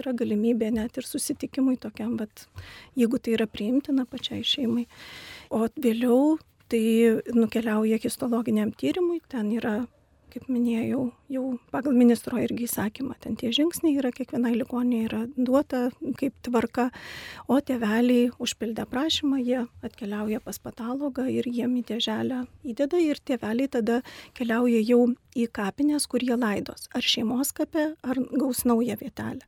yra 0.00 0.14
galimybė 0.16 0.70
net 0.74 0.96
ir 0.98 1.06
susitikimui 1.06 1.76
tokiam, 1.80 2.16
bet 2.20 2.46
jeigu 2.98 3.20
tai 3.20 3.36
yra 3.36 3.46
priimtina 3.50 4.06
pačiai 4.08 4.44
šeimai. 4.46 4.86
O 5.52 5.66
vėliau 5.76 6.38
tai 6.72 6.84
nukeliauja 7.36 8.00
histologiniam 8.00 8.72
tyrimui, 8.72 9.20
ten 9.28 9.52
yra 9.52 9.82
kaip 10.32 10.48
minėjau, 10.48 11.02
jau 11.32 11.44
pagal 11.74 11.96
ministro 11.96 12.38
irgi 12.40 12.66
įsakymą, 12.66 13.16
ten 13.20 13.36
tie 13.40 13.52
žingsniai 13.54 13.98
yra, 14.00 14.12
kiekvienai 14.14 14.54
ligonė 14.56 15.02
yra 15.06 15.22
duota 15.36 15.84
kaip 16.20 16.36
tvarka, 16.46 16.88
o 17.52 17.58
tėveliai 17.60 18.30
užpildę 18.42 18.86
prašymą, 18.88 19.40
jie 19.44 19.64
atkeliauja 19.84 20.40
pas 20.44 20.58
patologą 20.62 21.26
ir 21.28 21.48
jiem 21.48 21.76
į 21.80 21.84
dėželę 21.92 22.44
įdeda 22.72 23.00
ir 23.02 23.20
tėveliai 23.20 23.70
tada 23.72 24.00
keliauja 24.38 24.80
jau 24.86 25.02
į 25.32 25.46
kapines, 25.48 26.04
kur 26.08 26.20
jie 26.20 26.36
laidos, 26.36 26.88
ar 26.92 27.04
šeimos 27.04 27.54
kape, 27.56 27.86
ar 28.04 28.18
gaus 28.36 28.66
naują 28.68 28.98
vietelę. 29.00 29.46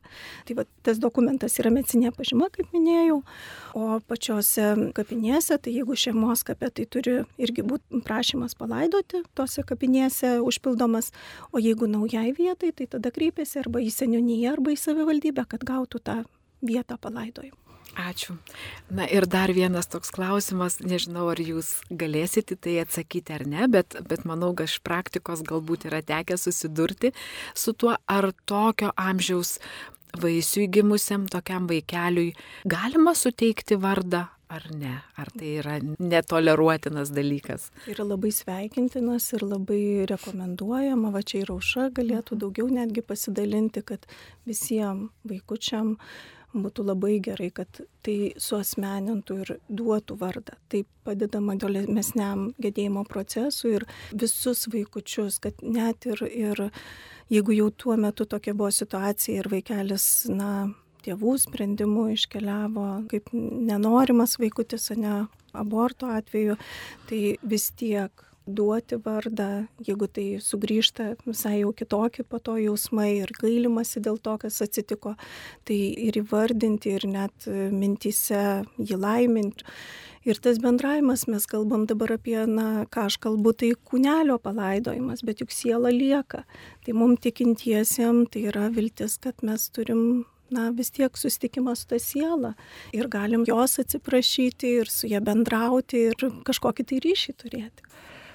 Tai 0.49 0.57
va, 0.57 0.65
tas 0.85 1.01
dokumentas 1.01 1.59
yra 1.61 1.73
medicinė 1.75 2.13
pažyma, 2.17 2.49
kaip 2.55 2.73
minėjau, 2.73 3.19
o 3.77 3.99
pačiose 4.09 4.71
kapinėse, 4.97 5.59
tai 5.61 5.75
jeigu 5.77 5.97
šeimos 6.01 6.45
kape, 6.49 6.71
tai 6.73 6.89
turi 6.89 7.19
irgi 7.37 7.67
būti 7.69 8.01
prašymas 8.07 8.57
palaidoti 8.57 9.21
tose 9.37 9.65
kapinėse 9.69 10.39
užpildyti 10.41 10.74
papildomas, 10.75 11.13
o 11.53 11.59
jeigu 11.59 11.87
naujai 11.87 12.33
vietai, 12.33 12.73
tai 12.73 12.87
tada 12.87 13.11
kreipiasi 13.11 13.61
arba 13.61 13.81
į 13.81 13.91
seniūnyje, 13.91 14.53
arba 14.53 14.73
į 14.73 14.79
savivaldybę, 14.79 15.47
kad 15.49 15.65
gautų 15.65 16.01
tą 16.03 16.25
vietą 16.63 16.99
palaidojimui. 16.99 17.59
Ačiū. 17.95 18.35
Na 18.91 19.05
ir 19.07 19.27
dar 19.27 19.53
vienas 19.55 19.87
toks 19.87 20.11
klausimas, 20.11 20.81
nežinau, 20.83 21.29
ar 21.31 21.39
jūs 21.39 21.85
galėsite 21.91 22.57
tai 22.57 22.81
atsakyti 22.83 23.31
ar 23.37 23.47
ne, 23.47 23.69
bet, 23.69 23.95
bet 24.03 24.25
manau, 24.27 24.51
kad 24.55 24.67
iš 24.67 24.81
praktikos 24.83 25.45
galbūt 25.47 25.87
yra 25.87 26.03
tekę 26.03 26.35
susidurti 26.37 27.13
su 27.55 27.73
tuo, 27.73 27.95
ar 28.09 28.33
tokio 28.47 28.91
amžiaus 28.97 29.61
vaisiui 30.19 30.67
gimusiam 30.71 31.29
tokiam 31.31 31.69
vaikeliui 31.71 32.35
galima 32.67 33.15
suteikti 33.15 33.79
vardą 33.79 34.27
ar 34.55 34.69
ne? 34.75 34.95
Ar 35.21 35.31
tai 35.35 35.55
yra 35.61 35.79
netoleruotinas 35.99 37.13
dalykas? 37.15 37.71
Yra 37.91 38.07
labai 38.07 38.33
sveikintinas 38.35 39.31
ir 39.37 39.47
labai 39.47 39.83
rekomenduojama, 40.11 41.11
va 41.15 41.23
čia 41.23 41.43
ir 41.43 41.53
auša 41.55 41.91
galėtų 41.99 42.37
mhm. 42.37 42.45
daugiau 42.47 42.71
netgi 42.71 43.05
pasidalinti, 43.07 43.85
kad 43.87 44.09
visiems 44.49 45.13
vaikučiam 45.29 45.97
būtų 46.55 46.85
labai 46.87 47.17
gerai, 47.25 47.49
kad 47.55 47.81
tai 48.05 48.35
suosmenintų 48.39 49.39
ir 49.43 49.53
duotų 49.67 50.17
vardą. 50.21 50.55
Tai 50.71 50.85
padedama 51.07 51.57
tolimesniam 51.61 52.53
gedėjimo 52.63 53.05
procesui 53.11 53.75
ir 53.81 53.89
visus 54.13 54.69
vaikučius, 54.71 55.41
kad 55.43 55.59
net 55.63 56.07
ir, 56.07 56.23
ir 56.31 56.65
jeigu 57.33 57.59
jau 57.59 57.71
tuo 57.75 57.99
metu 57.99 58.27
tokia 58.31 58.55
buvo 58.55 58.71
situacija 58.75 59.43
ir 59.43 59.51
vaikelis, 59.51 60.07
na, 60.31 60.71
tėvų 61.05 61.37
sprendimu 61.45 62.09
iškeliavo 62.15 62.89
kaip 63.11 63.33
nenorimas 63.33 64.39
vaikutis, 64.41 64.91
o 64.95 64.99
ne 64.99 65.17
aborto 65.55 66.11
atveju, 66.11 66.59
tai 67.09 67.23
vis 67.43 67.71
tiek 67.79 68.25
duoti 68.47 68.99
vardą, 69.01 69.67
jeigu 69.85 70.07
tai 70.13 70.25
sugrįžta 70.45 71.15
visai 71.25 71.63
jau 71.63 71.73
kitokį 71.77 72.27
po 72.29 72.41
to 72.45 72.59
jausmai 72.61 73.11
ir 73.23 73.33
gailimasi 73.41 74.03
dėl 74.05 74.19
to, 74.21 74.37
kas 74.43 74.61
atsitiko, 74.65 75.15
tai 75.65 75.79
ir 76.09 76.19
įvardinti, 76.21 76.93
ir 76.99 77.07
net 77.09 77.49
mintise 77.49 78.65
jį 78.77 79.01
laiminti. 79.01 79.65
Ir 80.25 80.39
tas 80.41 80.57
bendravimas, 80.57 81.27
mes 81.29 81.45
kalbam 81.45 81.83
dabar 81.85 82.15
apie, 82.15 82.39
na, 82.49 82.87
ką 82.89 83.09
aš 83.11 83.19
kalbu, 83.21 83.53
tai 83.61 83.75
kūnelio 83.77 84.39
palaidojimas, 84.41 85.21
bet 85.21 85.43
juk 85.43 85.53
siela 85.53 85.93
lieka. 85.93 86.47
Tai 86.85 86.95
mums 86.97 87.21
tikintiesiems 87.27 88.33
tai 88.33 88.47
yra 88.49 88.71
viltis, 88.73 89.19
kad 89.21 89.45
mes 89.45 89.69
turim 89.69 90.25
na 90.55 90.71
vis 90.77 90.93
tiek 90.95 91.17
susitikimas 91.19 91.83
su 91.83 91.91
ta 91.91 91.99
siela 92.03 92.55
ir 92.97 93.11
galim 93.13 93.45
jos 93.49 93.79
atsiprašyti 93.83 94.75
ir 94.81 94.91
su 94.93 95.11
ja 95.11 95.21
bendrauti 95.25 96.09
ir 96.11 96.29
kažkokį 96.47 96.89
tai 96.91 97.01
ryšį 97.05 97.37
turėti. 97.43 97.89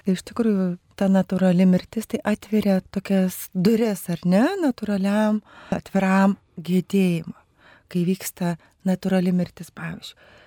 Iš 0.08 0.22
tikrųjų, 0.30 0.78
ta 0.96 1.10
natūrali 1.12 1.66
mirtis 1.68 2.08
tai 2.08 2.22
atveria 2.24 2.78
tokias 2.92 3.48
duris, 3.52 4.06
ar 4.12 4.22
ne, 4.24 4.46
natūraliam, 4.62 5.42
atviram 5.74 6.38
gėdėjimui, 6.56 7.36
kai 7.92 8.04
vyksta 8.08 8.54
natūrali 8.88 9.34
mirtis, 9.36 9.72
pavyzdžiui. 9.76 10.38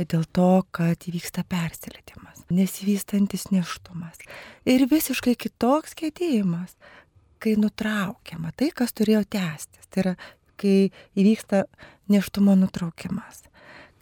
Dėl 0.00 0.22
to, 0.32 0.62
kad 0.72 1.02
įvyksta 1.10 1.42
persilėtimas, 1.50 2.46
nesivystantis 2.48 3.50
neštumas 3.52 4.22
ir 4.64 4.86
visiškai 4.88 5.34
kitoks 5.36 5.92
gėdėjimas, 5.98 6.72
kai 7.40 7.56
nutraukiama 7.60 8.54
tai, 8.56 8.70
kas 8.76 8.94
turėjo 8.96 9.26
tęstis. 9.28 9.90
Tai 9.90 10.04
yra 10.04 10.14
kai 10.60 10.90
įvyksta 11.18 11.64
neštumo 12.12 12.56
nutraukimas, 12.58 13.44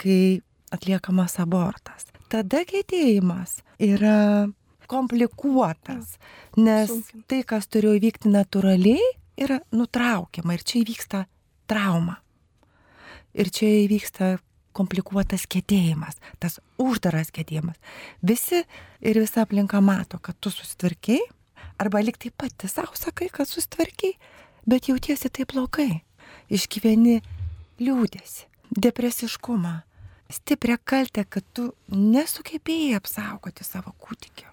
kai 0.00 0.40
atliekamas 0.74 1.38
abortas. 1.42 2.08
Tada 2.28 2.64
gedėjimas 2.68 3.60
yra 3.80 4.48
komplikuotas, 4.88 6.16
nes 6.56 6.92
tai, 7.28 7.42
kas 7.46 7.68
turėjo 7.68 7.98
įvykti 8.00 8.32
natūraliai, 8.32 9.04
yra 9.38 9.60
nutraukiama 9.72 10.56
ir 10.56 10.64
čia 10.66 10.82
įvyksta 10.82 11.24
trauma. 11.70 12.18
Ir 13.38 13.52
čia 13.54 13.68
įvyksta 13.84 14.36
komplikuotas 14.76 15.44
kėdėjimas, 15.50 16.18
tas 16.40 16.58
uždaras 16.80 17.32
kėdėjimas. 17.34 17.76
Visi 18.24 18.62
ir 19.00 19.20
visa 19.20 19.44
aplinka 19.44 19.82
mato, 19.84 20.20
kad 20.22 20.38
tu 20.40 20.52
susitvarkiai, 20.54 21.20
arba 21.78 22.02
liktai 22.02 22.32
pati 22.34 22.70
savo 22.70 22.96
sakai, 22.98 23.28
kad 23.32 23.50
susitvarkiai, 23.50 24.16
bet 24.68 24.90
jautiesi 24.90 25.30
taip 25.32 25.52
blogai 25.54 26.02
išgyveni 26.52 27.18
liūdėsi, 27.82 28.46
depresiškumą, 28.74 29.74
stiprią 30.32 30.78
kaltę, 30.84 31.24
kad 31.24 31.46
tu 31.56 31.70
nesugebėjai 31.92 32.96
apsaugoti 32.98 33.66
savo 33.66 33.94
kūdikio. 34.00 34.50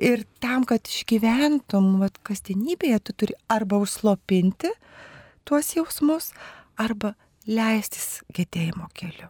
Ir 0.00 0.22
tam, 0.40 0.64
kad 0.64 0.86
išgyventum 0.86 1.98
vat, 2.00 2.16
kasdienybėje, 2.24 3.00
tu 3.04 3.16
turi 3.24 3.36
arba 3.50 3.80
užslopinti 3.82 4.70
tuos 5.44 5.74
jausmus, 5.74 6.30
arba 6.78 7.16
leistis 7.48 8.20
gedėjimo 8.32 8.88
keliu. 8.96 9.28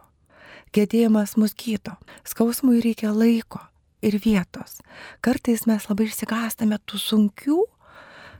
Gedėjimas 0.71 1.35
mus 1.35 1.55
gydo. 1.57 1.97
Skausmui 2.23 2.79
reikia 2.83 3.11
laiko 3.11 3.59
ir 4.05 4.15
vietos. 4.23 4.79
Kartais 5.25 5.65
mes 5.67 5.87
labai 5.89 6.07
išsigastame 6.07 6.79
tų 6.87 7.01
sunkių, 7.01 7.59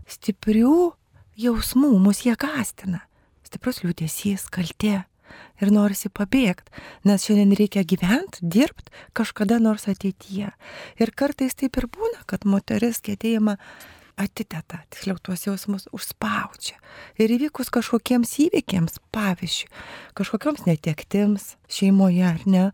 stiprių 0.07 0.75
jausmų, 1.41 1.91
mus 1.99 2.23
jie 2.23 2.37
gastina. 2.39 3.03
Stiprus 3.51 3.81
liūdėsys, 3.83 4.45
kaltė, 4.47 5.01
ir 5.59 5.71
norisi 5.75 6.07
pabėgti, 6.07 6.71
nes 7.03 7.25
šiandien 7.27 7.51
reikia 7.59 7.83
gyventi, 7.83 8.39
dirbti 8.47 8.93
kažkada 9.17 9.57
nors 9.59 9.89
ateityje. 9.91 10.53
Ir 11.03 11.11
kartais 11.19 11.57
taip 11.59 11.75
ir 11.75 11.89
būna, 11.91 12.23
kad 12.31 12.47
moteris 12.47 13.01
gedėjimą 13.03 13.57
atiteta, 14.19 14.81
tiksliau 14.91 15.19
tuos 15.23 15.45
jausmus 15.47 15.87
užspaudžia. 15.95 16.77
Ir 17.21 17.33
įvykus 17.37 17.71
kažkokiems 17.73 18.31
įvykiams, 18.47 18.99
pavyzdžiui, 19.15 19.69
kažkokioms 20.17 20.65
netektims 20.67 21.55
šeimoje 21.71 22.25
ar 22.27 22.41
ne, 22.45 22.65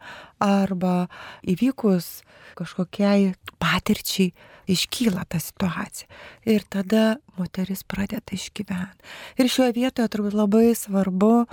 arba 0.43 1.08
įvykus 1.45 2.21
kažkokiai 2.58 3.34
patirčiai 3.62 4.34
iškyla 4.67 5.26
ta 5.30 5.39
situacija. 5.39 6.08
Ir 6.45 6.65
tada 6.69 7.17
moteris 7.38 7.84
pradeda 7.88 8.36
išgyventi. 8.36 9.06
Ir 9.39 9.52
šioje 9.52 9.76
vietoje 9.78 10.10
turbūt 10.12 10.36
labai 10.36 10.73
svarbu, 10.76 11.45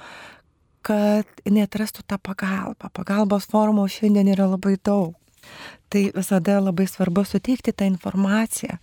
kad 0.85 1.29
netrastų 1.49 2.05
tą 2.07 2.19
pagalbą. 2.21 2.91
Pagalbos 2.93 3.49
formų 3.51 3.87
šiandien 3.93 4.29
yra 4.35 4.49
labai 4.51 4.77
daug. 4.77 5.15
Tai 5.93 6.03
visada 6.17 6.59
labai 6.61 6.87
svarbu 6.89 7.25
suteikti 7.29 7.73
tą 7.77 7.89
informaciją, 7.89 8.79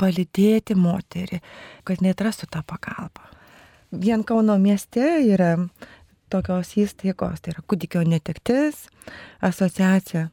palidėti 0.00 0.76
moterį, 0.78 1.40
kad 1.84 2.02
netrastų 2.04 2.48
tą 2.50 2.64
pagalbą. 2.66 3.28
Vien 3.90 4.24
Kauno 4.24 4.56
mieste 4.58 5.02
yra 5.26 5.56
tokios 6.30 6.76
įstaigos, 6.78 7.42
tai 7.42 7.54
yra 7.54 7.64
kūdikio 7.66 8.04
netektis, 8.06 8.86
asociacija 9.44 10.28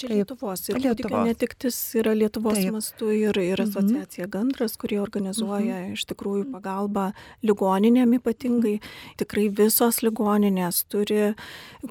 Čia 0.00 0.08
Lietuvos. 0.14 0.62
Ir 0.70 0.78
Lietuvos. 0.80 1.26
netiktis 1.28 1.76
yra 2.00 2.14
Lietuvos 2.16 2.56
Taip. 2.56 2.72
mastu 2.72 3.10
ir, 3.12 3.36
ir 3.36 3.60
mhm. 3.60 3.68
asociacija 3.68 4.24
mhm. 4.24 4.30
Gandras, 4.32 4.76
kurie 4.80 4.96
organizuoja 5.02 5.82
mhm. 5.82 5.96
iš 5.98 6.06
tikrųjų 6.08 6.46
pagalbą 6.54 7.10
ligoninėm 7.44 8.14
ypatingai. 8.16 8.78
Tikrai 9.20 9.50
visos 9.52 10.00
ligoninės 10.00 10.86
turi, 10.88 11.34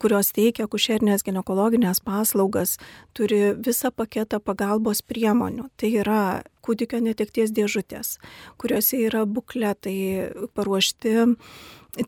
kurios 0.01 0.31
teikia 0.33 0.65
kušernės 0.71 1.25
gynekologinės 1.27 2.01
paslaugas, 2.01 2.79
turi 3.13 3.53
visą 3.53 3.93
paketą 3.93 4.41
pagalbos 4.41 5.03
priemonių. 5.05 5.67
Tai 5.77 5.91
yra 6.01 6.23
kūdikio 6.65 7.03
netekties 7.05 7.53
dėžutės, 7.53 8.17
kuriuose 8.57 9.03
yra 9.05 9.21
bukletai 9.29 10.33
paruošti 10.57 11.13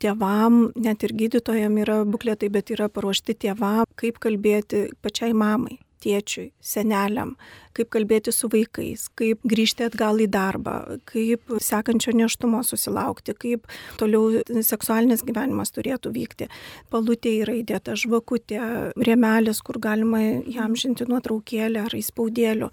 tėvam, 0.01 0.59
net 0.81 1.05
ir 1.05 1.13
gydytojam 1.13 1.77
yra 1.85 2.01
bukletai, 2.09 2.49
bet 2.49 2.73
yra 2.73 2.89
paruošti 2.89 3.37
tėvam, 3.45 3.85
kaip 4.01 4.17
kalbėti 4.21 4.87
pačiai 5.05 5.37
mamai 5.37 5.77
tėčiui, 6.01 6.51
seneliam, 6.61 7.35
kaip 7.77 7.91
kalbėti 7.93 8.33
su 8.35 8.49
vaikais, 8.51 9.07
kaip 9.19 9.41
grįžti 9.47 9.85
atgal 9.87 10.21
į 10.21 10.27
darbą, 10.31 10.75
kaip 11.09 11.53
sekančio 11.63 12.13
neštumo 12.17 12.61
susilaukti, 12.65 13.35
kaip 13.37 13.67
toliau 13.99 14.41
seksualinis 14.65 15.23
gyvenimas 15.27 15.73
turėtų 15.75 16.13
vykti. 16.15 16.49
Palutė 16.91 17.33
yra 17.43 17.55
įdėta 17.59 17.95
žvakutė, 17.99 18.59
rėmelis, 18.99 19.61
kur 19.65 19.79
galima 19.81 20.21
jam 20.49 20.75
žinti 20.79 21.07
nuotraukėlę 21.09 21.85
ar 21.87 21.95
įspaudėlių. 21.97 22.71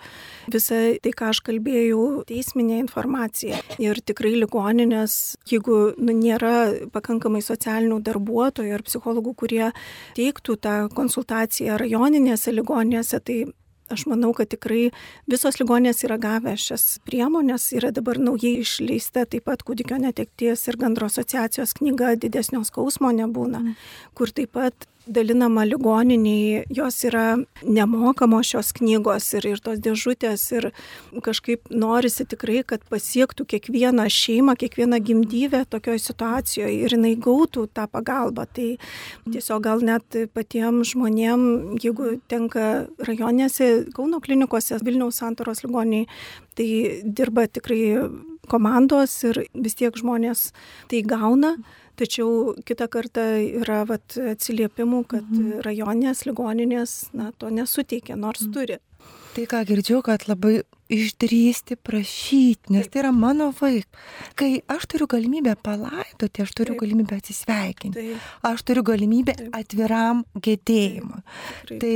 Visa 0.52 0.80
tai, 1.02 1.12
ką 1.14 1.30
aš 1.32 1.42
kalbėjau, 1.46 2.24
teisminė 2.28 2.80
informacija. 2.82 3.60
Ir 3.82 4.00
tikrai 4.04 4.34
ligoninės, 4.38 5.38
jeigu 5.50 5.78
nu, 5.98 6.14
nėra 6.16 6.88
pakankamai 6.94 7.42
socialinių 7.44 8.00
darbuotojų 8.06 8.74
ar 8.76 8.84
psichologų, 8.86 9.34
kurie 9.44 9.64
teiktų 10.18 10.58
tą 10.64 10.76
konsultaciją 10.94 11.78
rajoninėse 11.80 12.54
ligoninėse, 12.54 13.20
tai 13.24 13.38
Aš 13.88 14.04
manau, 14.10 14.34
kad 14.36 14.50
tikrai 14.52 14.90
visos 15.30 15.56
ligonės 15.60 16.02
yra 16.04 16.18
gavę 16.20 16.52
šias 16.60 16.98
priemonės, 17.08 17.70
yra 17.76 17.92
dabar 17.94 18.20
naujai 18.20 18.58
išleista 18.60 19.24
taip 19.24 19.46
pat 19.48 19.64
kūdikio 19.64 19.96
netekties 20.02 20.66
ir 20.68 20.76
gandro 20.80 21.08
asociacijos 21.08 21.72
knyga 21.78 22.14
Didesnio 22.20 22.60
skausmo 22.68 23.14
nebūna, 23.16 23.62
mm. 23.64 23.74
kur 24.18 24.32
taip 24.34 24.52
pat 24.58 24.88
dalinama 25.08 25.64
ligoniniai, 25.66 26.64
jos 26.74 27.00
yra 27.08 27.38
nemokamos 27.64 28.50
šios 28.52 28.72
knygos 28.76 29.26
ir, 29.38 29.48
ir 29.54 29.62
tos 29.64 29.80
dėžutės 29.82 30.44
ir 30.56 30.68
kažkaip 31.24 31.70
norisi 31.72 32.26
tikrai, 32.28 32.60
kad 32.68 32.84
pasiektų 32.92 33.46
kiekvieną 33.54 34.06
šeimą, 34.12 34.56
kiekvieną 34.60 35.00
gimdyvę 35.04 35.64
tokioje 35.72 36.02
situacijoje 36.04 36.76
ir 36.84 36.96
jinai 36.96 37.14
gautų 37.16 37.66
tą 37.74 37.88
pagalbą. 37.90 38.46
Tai 38.54 38.68
tiesiog 39.28 39.64
gal 39.64 39.84
net 39.84 40.20
patiems 40.36 40.94
žmonėm, 40.94 41.44
jeigu 41.82 42.16
tenka 42.30 42.88
rajonėse, 43.08 43.88
Kauno 43.96 44.20
klinikose, 44.22 44.78
Vilniaus 44.84 45.18
santoros 45.20 45.64
ligoniai, 45.64 46.06
tai 46.58 46.68
dirba 47.04 47.46
tikrai 47.50 47.82
komandos 48.48 49.12
ir 49.28 49.44
vis 49.54 49.76
tiek 49.78 49.96
žmonės 49.96 50.50
tai 50.90 51.04
gauna. 51.06 51.56
Tačiau 51.98 52.54
kitą 52.66 52.86
kartą 52.92 53.24
yra 53.62 53.82
vat, 53.88 54.14
atsiliepimų, 54.34 55.04
kad 55.10 55.24
mhm. 55.26 55.62
rajoninės 55.66 56.26
ligoninės 56.28 56.98
na, 57.16 57.32
to 57.38 57.50
nesuteikia, 57.54 58.18
nors 58.18 58.44
mhm. 58.46 58.54
turi. 58.54 58.78
Tai 59.34 59.44
ką 59.46 59.60
girdžiu, 59.68 60.00
kad 60.02 60.24
labai 60.26 60.60
išdrysti 60.90 61.76
prašyti, 61.84 62.72
nes 62.72 62.86
Taip. 62.86 62.94
tai 62.94 63.02
yra 63.02 63.10
mano 63.14 63.50
vaikas. 63.54 64.06
Kai 64.38 64.48
aš 64.72 64.86
turiu 64.90 65.06
galimybę 65.10 65.52
palaidoti, 65.62 66.42
aš 66.42 66.54
turiu 66.56 66.74
Taip. 66.74 66.82
galimybę 66.82 67.18
atsisveikinti. 67.20 67.98
Taip. 67.98 68.32
Aš 68.48 68.64
turiu 68.66 68.82
galimybę 68.88 69.36
Taip. 69.38 69.52
atviram 69.60 70.24
gedėjimui. 70.34 71.22
Tai 71.68 71.94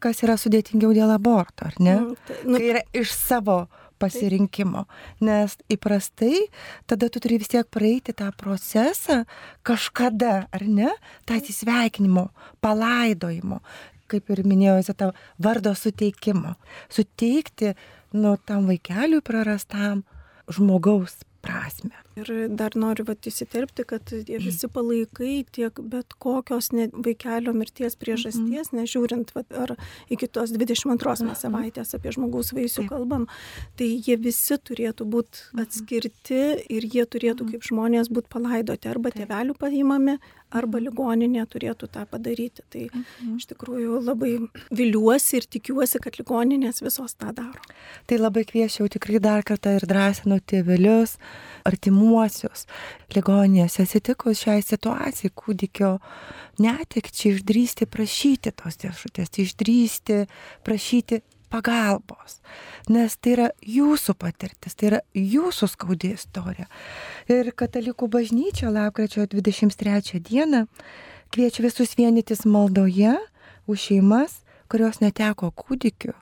kas 0.00 0.22
yra 0.24 0.38
sudėtingiau 0.40 0.94
dėl 0.96 1.12
aborto, 1.12 1.68
ar 1.68 1.76
ne? 1.82 1.98
Nu, 2.00 2.16
tai, 2.28 2.38
nu, 2.46 2.56
kai 2.56 2.70
yra 2.72 2.84
iš 2.96 3.12
savo 3.12 3.58
pasirinkimo. 4.00 4.86
Nes 5.24 5.56
įprastai 5.72 6.46
tada 6.90 7.10
tu 7.12 7.22
turi 7.22 7.38
vis 7.42 7.52
tiek 7.52 7.68
praeiti 7.70 8.14
tą 8.16 8.30
procesą 8.36 9.22
kažkada, 9.66 10.46
ar 10.50 10.66
ne, 10.66 10.90
tą 11.28 11.38
atsisveikinimo, 11.40 12.28
palaidojimo, 12.64 13.60
kaip 14.10 14.32
ir 14.34 14.44
minėjau, 14.48 14.94
tą 14.96 15.12
vardo 15.42 15.74
suteikimo. 15.76 16.56
Suteikti, 16.92 17.74
nu, 18.16 18.36
tam 18.46 18.66
vaikeliui 18.70 19.22
prarastam 19.24 20.04
žmogaus 20.50 21.20
prasme. 21.44 21.94
Ir 22.20 22.30
dar 22.58 22.74
noriu 22.78 23.04
vat, 23.08 23.24
įsiterpti, 23.26 23.84
kad 23.88 24.04
tie 24.10 24.36
mm. 24.36 24.44
visi 24.44 24.68
palaikai, 24.72 25.32
tiek 25.52 25.80
bet 25.92 26.16
kokios 26.22 26.70
ne, 26.76 26.88
vaikelio 26.92 27.54
mirties 27.56 27.96
priežasties, 28.00 28.70
mm. 28.70 28.80
nežiūrint, 28.80 29.32
vat, 29.36 29.48
ar 29.56 29.74
iki 30.12 30.28
tos 30.28 30.52
22 30.54 30.96
mm. 30.96 31.36
savaitės 31.40 31.96
apie 31.96 32.14
žmogaus 32.16 32.52
vaisių 32.56 32.86
kalbam, 32.90 33.26
tai 33.80 33.90
jie 33.96 34.18
visi 34.20 34.58
turėtų 34.58 35.06
būti 35.14 35.46
mm. 35.50 35.64
atskirti 35.64 36.42
ir 36.68 36.88
jie 36.90 37.06
turėtų 37.06 37.50
kaip 37.54 37.66
žmonės 37.70 38.12
būti 38.12 38.32
palaidoti 38.32 38.90
arba 38.90 39.14
tėvelių 39.14 39.56
paimami, 39.60 40.18
arba 40.54 40.80
ligoninė 40.82 41.44
turėtų 41.50 41.88
tą 41.94 42.04
padaryti. 42.10 42.64
Tai 42.70 42.84
mhm. 42.88 43.36
iš 43.38 43.48
tikrųjų 43.52 44.00
labai 44.06 44.32
viliuosi 44.74 45.40
ir 45.40 45.48
tikiuosi, 45.56 46.00
kad 46.02 46.18
ligoninės 46.20 46.82
visos 46.84 47.16
tą 47.18 47.32
daro. 47.36 47.64
Tai 48.10 48.20
labai 48.20 48.44
kviečiau 48.48 48.90
tikrai 48.92 49.20
dar 49.22 49.44
kartą 49.46 49.76
ir 49.78 49.86
drąsinu 49.88 50.40
tėvelius, 50.50 51.16
artimuosius 51.68 52.66
ligoninėse 53.14 53.84
atsitikus 53.84 54.44
šiai 54.44 54.62
situacijai 54.64 55.32
kūdikio 55.34 55.96
netekčiai 56.60 57.36
išdrysti 57.36 57.88
prašyti 57.90 58.54
tos 58.56 58.78
dėžutės, 58.80 59.32
išdrysti 59.44 60.24
prašyti 60.66 61.22
pagalbos, 61.50 62.38
nes 62.90 63.16
tai 63.18 63.34
yra 63.34 63.48
jūsų 63.66 64.14
patirtis, 64.20 64.76
tai 64.78 64.90
yra 64.90 65.00
jūsų 65.16 65.68
skaudi 65.74 66.14
istorija. 66.16 66.68
Ir 67.30 67.52
Katalikų 67.52 68.08
bažnyčia 68.10 68.70
lapkričio 68.72 69.26
23 69.30 70.22
dieną 70.26 70.66
kviečia 71.34 71.66
visus 71.66 71.96
vienytis 71.98 72.46
maldoje 72.46 73.16
už 73.70 73.86
šeimas, 73.90 74.40
kurios 74.70 75.02
neteko 75.02 75.50
kūdikių. 75.54 76.14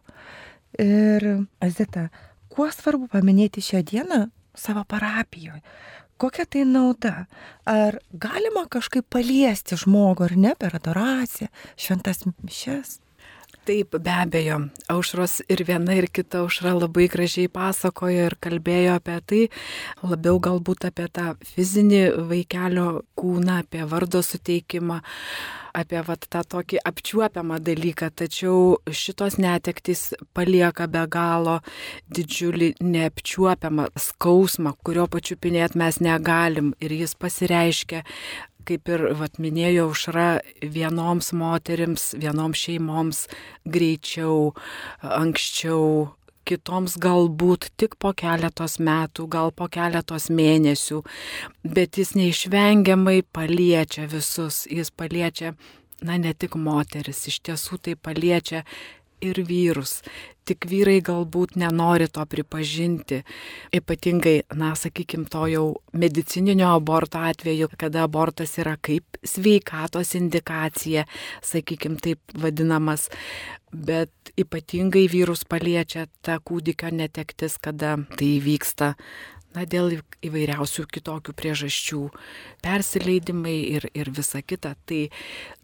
Ir 0.82 1.28
Azita, 1.64 2.08
kuo 2.52 2.68
svarbu 2.72 3.08
paminėti 3.12 3.64
šią 3.64 3.84
dieną 3.88 4.26
savo 4.58 4.84
parapijoje? 4.88 5.62
Kokia 6.18 6.48
tai 6.50 6.64
nauda? 6.66 7.28
Ar 7.62 8.00
galima 8.10 8.64
kažkaip 8.66 9.06
paliesti 9.06 9.78
žmogų 9.78 10.26
ar 10.26 10.34
ne 10.36 10.54
per 10.58 10.74
adoraciją, 10.74 11.46
šventas 11.78 12.24
mišes? 12.26 12.98
Taip, 13.68 13.98
be 14.00 14.12
abejo, 14.16 14.54
aušros 14.88 15.42
ir 15.52 15.60
viena 15.68 15.92
ir 15.98 16.06
kita 16.08 16.38
aušra 16.40 16.70
labai 16.72 17.04
gražiai 17.12 17.50
pasakojo 17.52 18.30
ir 18.30 18.36
kalbėjo 18.40 18.94
apie 18.96 19.16
tai, 19.28 19.40
labiau 20.00 20.40
galbūt 20.46 20.86
apie 20.88 21.10
tą 21.12 21.34
fizinį 21.50 22.00
vaikelio 22.30 22.86
kūną, 23.20 23.58
apie 23.66 23.84
vardo 23.90 24.22
suteikimą, 24.24 25.02
apie 25.76 26.00
vat, 26.06 26.24
tą 26.32 26.42
tokį 26.54 26.80
apčiuopiamą 26.88 27.58
dalyką, 27.64 28.08
tačiau 28.22 28.78
šitos 28.88 29.36
netektys 29.36 30.14
palieka 30.32 30.88
be 30.88 31.04
galo 31.10 31.58
didžiulį 32.08 32.72
neapčiuopiamą 32.80 33.90
skausmą, 34.08 34.74
kurio 34.80 35.06
pačiupinėt 35.12 35.76
mes 35.78 36.00
negalim. 36.00 36.72
Ir 36.80 36.96
jis 37.02 37.14
pasireiškia 37.20 38.02
kaip 38.68 38.92
ir 38.92 39.06
vat, 39.18 39.40
minėjo 39.40 39.88
užra 39.94 40.28
vienoms 40.62 41.32
moterims, 41.36 42.12
vienoms 42.20 42.60
šeimoms 42.60 43.24
greičiau, 43.64 44.52
anksčiau, 45.02 46.12
kitoms 46.48 46.96
galbūt 47.00 47.68
tik 47.80 47.98
po 48.00 48.14
keletos 48.16 48.78
metų, 48.80 49.26
gal 49.32 49.52
po 49.52 49.68
keletos 49.72 50.28
mėnesių, 50.32 51.02
bet 51.76 52.00
jis 52.00 52.14
neišvengiamai 52.16 53.20
paliečia 53.36 54.08
visus, 54.08 54.64
jis 54.70 54.90
paliečia, 54.90 55.54
na 56.04 56.16
ne 56.20 56.32
tik 56.32 56.56
moteris, 56.56 57.26
iš 57.30 57.40
tiesų 57.48 57.80
tai 57.82 57.96
paliečia 57.98 58.62
ir 59.20 59.40
vyrus. 59.46 60.00
Tik 60.48 60.64
vyrai 60.70 61.02
galbūt 61.04 61.58
nenori 61.60 62.06
to 62.08 62.24
pripažinti. 62.24 63.20
Ypatingai, 63.76 64.40
na, 64.56 64.72
sakykim, 64.78 65.26
to 65.28 65.44
jau 65.52 65.66
medicininio 65.92 66.70
aborto 66.72 67.20
atveju, 67.20 67.68
kada 67.76 68.06
abortas 68.08 68.56
yra 68.62 68.78
kaip 68.80 69.20
sveikatos 69.20 70.14
indikacija, 70.16 71.04
sakykim, 71.44 71.98
taip 72.00 72.20
vadinamas. 72.32 73.10
Bet 73.68 74.32
ypatingai 74.40 75.04
vyrus 75.12 75.44
paliečia 75.44 76.06
ta 76.24 76.38
kūdikio 76.40 76.94
netektis, 76.96 77.58
kada 77.60 77.98
tai 78.16 78.38
vyksta 78.40 78.94
na, 79.56 79.64
dėl 79.64 79.98
įvairiausių 80.24 80.84
kitokių 80.92 81.34
priežasčių, 81.38 82.02
persileidimai 82.64 83.56
ir, 83.76 83.88
ir 83.96 84.10
visa 84.14 84.42
kita. 84.42 84.74
Tai 84.88 85.02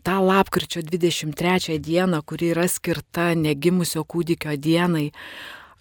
tą 0.07 0.19
lapkričio 0.25 0.85
23 0.87 1.79
dieną, 1.79 2.23
kuri 2.27 2.53
yra 2.55 2.69
skirta 2.71 3.33
negimusio 3.39 4.05
kūdikio 4.05 4.57
dienai, 4.57 5.11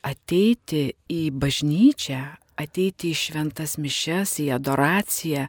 ateiti 0.04 0.90
į 1.12 1.22
bažnyčią, 1.40 2.22
ateiti 2.60 3.14
į 3.14 3.18
šventas 3.18 3.78
mišes, 3.82 4.38
į 4.44 4.52
adoraciją, 4.58 5.48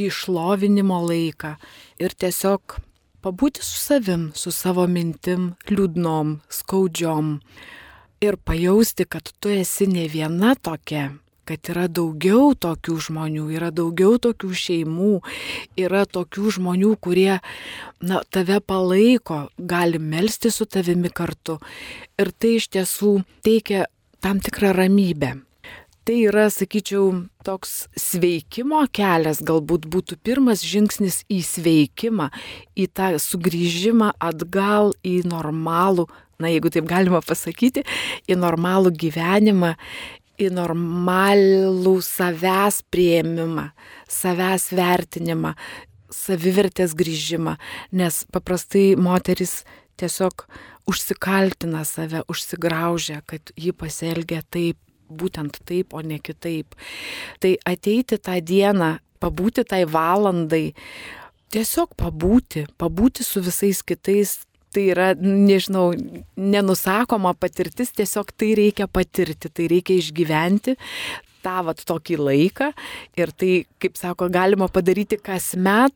į 0.00 0.08
šlovinimo 0.10 0.98
laiką 1.06 1.54
ir 2.02 2.16
tiesiog 2.18 2.80
pabūti 3.22 3.62
su 3.62 3.78
savim, 3.78 4.30
su 4.34 4.50
savo 4.50 4.88
mintim, 4.90 5.52
liūdnom, 5.70 6.40
skaudžiom 6.50 7.36
ir 8.22 8.38
pajausti, 8.38 9.06
kad 9.06 9.30
tu 9.38 9.52
esi 9.52 9.86
ne 9.90 10.08
viena 10.10 10.54
tokia, 10.58 11.10
kad 11.48 11.70
yra 11.72 11.88
daugiau 11.90 12.52
tokių 12.54 12.96
žmonių, 13.08 13.46
yra 13.56 13.70
daugiau 13.74 14.18
tokių 14.22 14.50
šeimų, 14.62 15.12
yra 15.80 16.04
tokių 16.06 16.56
žmonių, 16.58 16.94
kurie 17.02 17.38
na, 18.02 18.22
tave 18.30 18.60
palaiko, 18.60 19.46
gali 19.58 19.98
melsti 20.02 20.52
su 20.54 20.66
tavimi 20.66 21.10
kartu. 21.10 21.58
Ir 22.20 22.32
tai 22.32 22.56
iš 22.60 22.68
tiesų 22.76 23.16
teikia 23.46 23.86
tam 24.22 24.42
tikrą 24.42 24.74
ramybę. 24.76 25.36
Tai 26.02 26.16
yra, 26.18 26.48
sakyčiau, 26.50 27.28
toks 27.46 27.84
sveikimo 27.94 28.80
kelias, 28.90 29.38
galbūt 29.46 29.84
būtų 29.86 30.16
pirmas 30.26 30.64
žingsnis 30.66 31.20
į 31.30 31.38
sveikimą, 31.46 32.26
į 32.74 32.88
tą 32.90 33.12
sugrįžimą 33.22 34.08
atgal 34.18 34.96
į 35.06 35.20
normalų, 35.30 36.08
na 36.42 36.50
jeigu 36.50 36.72
taip 36.74 36.88
galima 36.90 37.22
pasakyti, 37.22 37.84
į 38.26 38.34
normalų 38.34 38.90
gyvenimą, 38.98 39.76
į 40.46 40.50
normalų 40.54 41.96
savęs 42.04 42.82
prieimimą, 42.92 43.68
savęs 44.10 44.70
vertinimą, 44.76 45.54
savivertės 46.12 46.94
grįžimą, 46.98 47.56
nes 47.96 48.22
paprastai 48.32 48.92
moteris 49.00 49.62
tiesiog 50.00 50.46
užsikaltina 50.90 51.84
save, 51.88 52.24
užsigraužia, 52.28 53.22
kad 53.26 53.52
ji 53.56 53.72
pasielgia 53.72 54.42
taip, 54.50 54.78
būtent 55.12 55.60
taip, 55.68 55.92
o 55.94 56.00
ne 56.00 56.18
kitaip. 56.18 56.74
Tai 57.40 57.56
ateiti 57.68 58.18
tą 58.18 58.38
dieną, 58.40 58.96
pabūti 59.22 59.64
tai 59.68 59.84
valandai, 59.86 60.72
tiesiog 61.52 61.94
pabūti, 62.00 62.66
pabūti 62.80 63.26
su 63.26 63.42
visais 63.44 63.82
kitais 63.84 64.40
tai 64.72 64.88
yra, 64.94 65.12
nežinau, 65.18 65.92
nenusakoma 66.36 67.34
patirtis, 67.38 67.92
tiesiog 67.96 68.32
tai 68.36 68.54
reikia 68.58 68.88
patirti, 68.88 69.50
tai 69.52 69.68
reikia 69.72 70.00
išgyventi 70.00 70.76
tą 71.42 71.62
vat 71.66 71.82
tokį 71.86 72.18
laiką 72.20 72.70
ir 73.18 73.32
tai, 73.34 73.52
kaip 73.82 73.98
sako, 74.00 74.30
galima 74.32 74.70
padaryti 74.72 75.20
kasmet. 75.20 75.94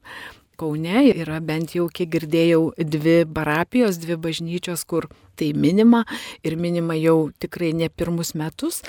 Kaune 0.56 1.02
yra 1.12 1.36
bent 1.44 1.74
jau, 1.76 1.84
kiek 1.92 2.08
girdėjau, 2.14 2.70
dvi 2.80 3.26
parapijos, 3.28 3.98
dvi 4.00 4.16
bažnyčios, 4.16 4.86
kur 4.88 5.04
tai 5.36 5.50
minima 5.52 6.00
ir 6.40 6.56
minima 6.56 6.96
jau 6.96 7.28
tikrai 7.44 7.74
ne 7.76 7.90
pirmus 7.92 8.32
metus, 8.32 8.80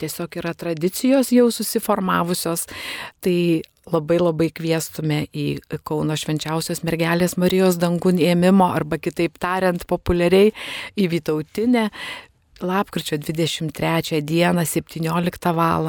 tiesiog 0.00 0.38
yra 0.40 0.54
tradicijos 0.56 1.28
jau 1.36 1.50
susiformavusios. 1.52 2.64
Tai 3.20 3.36
labai 3.92 4.18
labai 4.20 4.48
kviestume 4.54 5.24
į 5.34 5.46
Kauno 5.86 6.16
švenčiausios 6.18 6.82
mergelės 6.86 7.36
Marijos 7.40 7.78
dangun 7.80 8.20
ėmimo 8.22 8.70
arba 8.74 8.98
kitaip 9.02 9.38
tariant 9.42 9.86
populiariai 9.90 10.52
į 10.96 11.08
Vytautinę. 11.14 11.88
Lapkričio 12.60 13.16
23 13.16 14.20
dieną 14.20 14.66
17 14.68 15.54
val. 15.56 15.88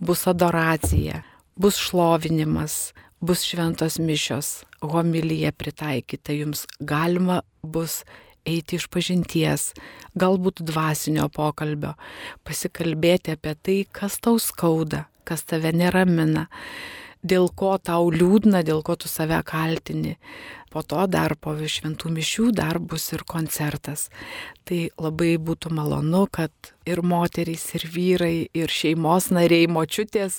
bus 0.00 0.26
adoracija, 0.26 1.22
bus 1.56 1.76
šlovinimas, 1.76 2.92
bus 3.20 3.42
šventos 3.44 3.98
mišios, 3.98 4.64
homilyje 4.80 5.52
pritaikyta 5.52 6.32
jums 6.32 6.66
galima 6.80 7.42
bus 7.62 8.04
eiti 8.46 8.78
iš 8.78 8.86
pažinties, 8.88 9.72
galbūt 10.16 10.62
dvasinio 10.64 11.28
pokalbio, 11.28 11.94
pasikalbėti 12.46 13.34
apie 13.36 13.54
tai, 13.62 13.78
kas 13.92 14.18
tau 14.24 14.38
skauda, 14.40 15.04
kas 15.28 15.44
tave 15.44 15.72
neramina, 15.76 16.46
dėl 17.22 17.50
ko 17.52 17.76
tau 17.78 18.10
liūdna, 18.12 18.62
dėl 18.64 18.82
ko 18.84 18.96
tu 18.96 19.08
save 19.08 19.40
kaltini. 19.46 20.16
Po 20.70 20.82
to 20.86 21.02
dar 21.10 21.34
po 21.34 21.56
šventų 21.58 22.12
mišių 22.14 22.50
dar 22.54 22.78
bus 22.78 23.08
ir 23.12 23.24
koncertas. 23.26 24.08
Tai 24.64 24.90
labai 25.02 25.34
būtų 25.42 25.72
malonu, 25.74 26.26
kad 26.30 26.52
ir 26.86 27.02
moterys, 27.02 27.64
ir 27.74 27.86
vyrai, 27.90 28.36
ir 28.54 28.70
šeimos 28.70 29.32
nariai, 29.34 29.66
močiutės, 29.66 30.38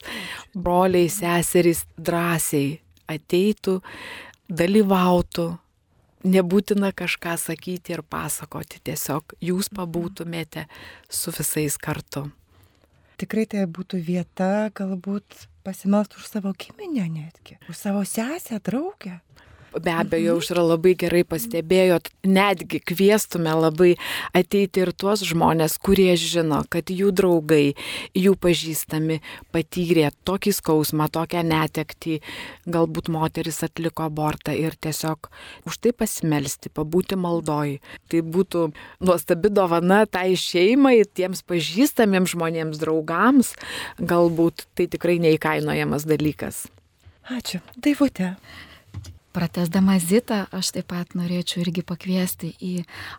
broliai, 0.56 1.12
seserys 1.12 1.84
drąsiai 2.00 2.80
ateitų, 3.12 3.82
dalyvautų. 4.48 5.52
Nebūtina 6.22 6.92
kažką 6.94 7.34
sakyti 7.42 7.96
ir 7.96 8.04
pasakoti, 8.06 8.78
tiesiog 8.86 9.34
jūs 9.42 9.72
pabūtumėte 9.74 10.68
su 11.10 11.34
visais 11.34 11.80
kartu. 11.82 12.28
Tikrai 13.18 13.48
tai 13.50 13.66
būtų 13.66 14.00
vieta 14.06 14.70
galbūt 14.78 15.48
pasimelst 15.64 16.18
už 16.18 16.28
savo 16.28 16.54
giminę 16.54 17.10
netgi, 17.10 17.58
už 17.70 17.78
savo 17.78 18.06
sesę, 18.06 18.60
draugę. 18.60 19.20
Be 19.72 19.92
abejo, 19.96 20.36
užra 20.36 20.66
labai 20.66 20.92
gerai 21.00 21.22
pastebėjot, 21.24 22.10
netgi 22.28 22.82
kviestume 22.84 23.54
labai 23.56 23.94
ateiti 24.36 24.82
ir 24.84 24.90
tuos 24.92 25.22
žmonės, 25.24 25.78
kurie 25.80 26.12
žino, 26.20 26.58
kad 26.68 26.92
jų 26.92 27.14
draugai, 27.16 27.78
jų 28.12 28.34
pažįstami 28.44 29.22
patyrė 29.56 30.10
tokį 30.28 30.52
skausmą, 30.58 31.08
tokią 31.16 31.46
netektį, 31.48 32.18
galbūt 32.68 33.08
moteris 33.16 33.62
atliko 33.64 34.10
abortą 34.10 34.52
ir 34.60 34.76
tiesiog 34.76 35.30
už 35.70 35.78
tai 35.80 35.94
pasimelsti, 35.96 36.72
pabūti 36.76 37.16
maldoj. 37.16 37.78
Tai 38.12 38.22
būtų 38.36 38.66
nuostabi 39.08 39.54
dovana 39.56 40.02
tai 40.04 40.34
šeimai, 40.36 40.98
tiems 41.08 41.46
pažįstamiems 41.48 42.36
žmonėms, 42.36 42.82
draugams, 42.84 43.54
galbūt 44.04 44.68
tai 44.76 44.90
tikrai 44.92 45.16
neįkainojamas 45.24 46.04
dalykas. 46.12 46.66
Ačiū. 47.32 47.64
Daivutė. 47.80 48.34
Pratesdama 49.32 49.96
Zitą, 50.00 50.46
aš 50.52 50.74
taip 50.76 50.90
pat 50.92 51.14
norėčiau 51.16 51.62
irgi 51.64 51.86
pakviesti 51.88 52.50
į 52.60 52.72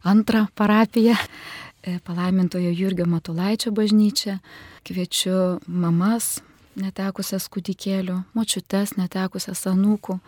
antrą 0.05 0.44
parapiją, 0.59 1.14
e, 1.16 1.98
palaimintojo 2.05 2.68
Jurgio 2.68 3.07
Matulaičio 3.09 3.72
bažnyčią. 3.72 4.37
Kviečiu 4.85 5.61
mamas 5.66 6.42
netekusias 6.77 7.48
kūdikėlių, 7.48 8.18
močiutes 8.37 8.92
netekusias 8.98 9.64
anūkų, 9.72 10.18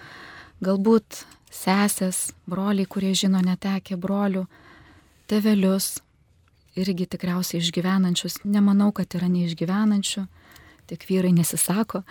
galbūt 0.65 1.25
sesės, 1.53 2.33
broliai, 2.49 2.89
kurie 2.89 3.13
žino 3.13 3.43
netekę 3.45 3.99
brolių, 4.01 4.47
tevelius, 5.29 5.99
irgi 6.81 7.07
tikriausiai 7.13 7.61
išgyvenančius. 7.61 8.41
Nemanau, 8.45 8.89
kad 8.97 9.13
yra 9.15 9.29
neišgyvenančių 9.29 10.25
tik 10.91 11.07
vyrai 11.09 11.33
nesisako. 11.37 12.03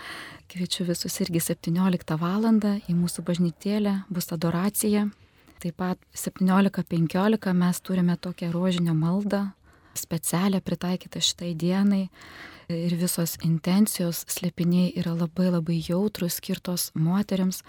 Kviečiu 0.51 0.86
visus 0.88 1.19
irgi 1.23 1.41
17 1.41 2.17
val. 2.19 2.43
į 2.43 2.93
mūsų 2.93 3.23
bažnytėlę, 3.25 4.03
bus 4.09 4.31
adoracija. 4.31 5.09
Taip 5.63 5.77
pat 5.79 5.99
17.15 6.15 7.53
mes 7.53 7.81
turime 7.81 8.17
tokią 8.17 8.51
rožinio 8.51 8.93
maldą, 8.93 9.51
specialią 9.95 10.59
pritaikytą 10.59 11.21
šitai 11.21 11.53
dienai 11.55 12.09
ir 12.67 12.95
visos 12.99 13.38
intencijos 13.45 14.25
slėpiniai 14.27 14.93
yra 14.99 15.13
labai 15.15 15.49
labai 15.53 15.79
jautrus, 15.79 16.39
skirtos 16.39 16.91
moteriams, 16.95 17.62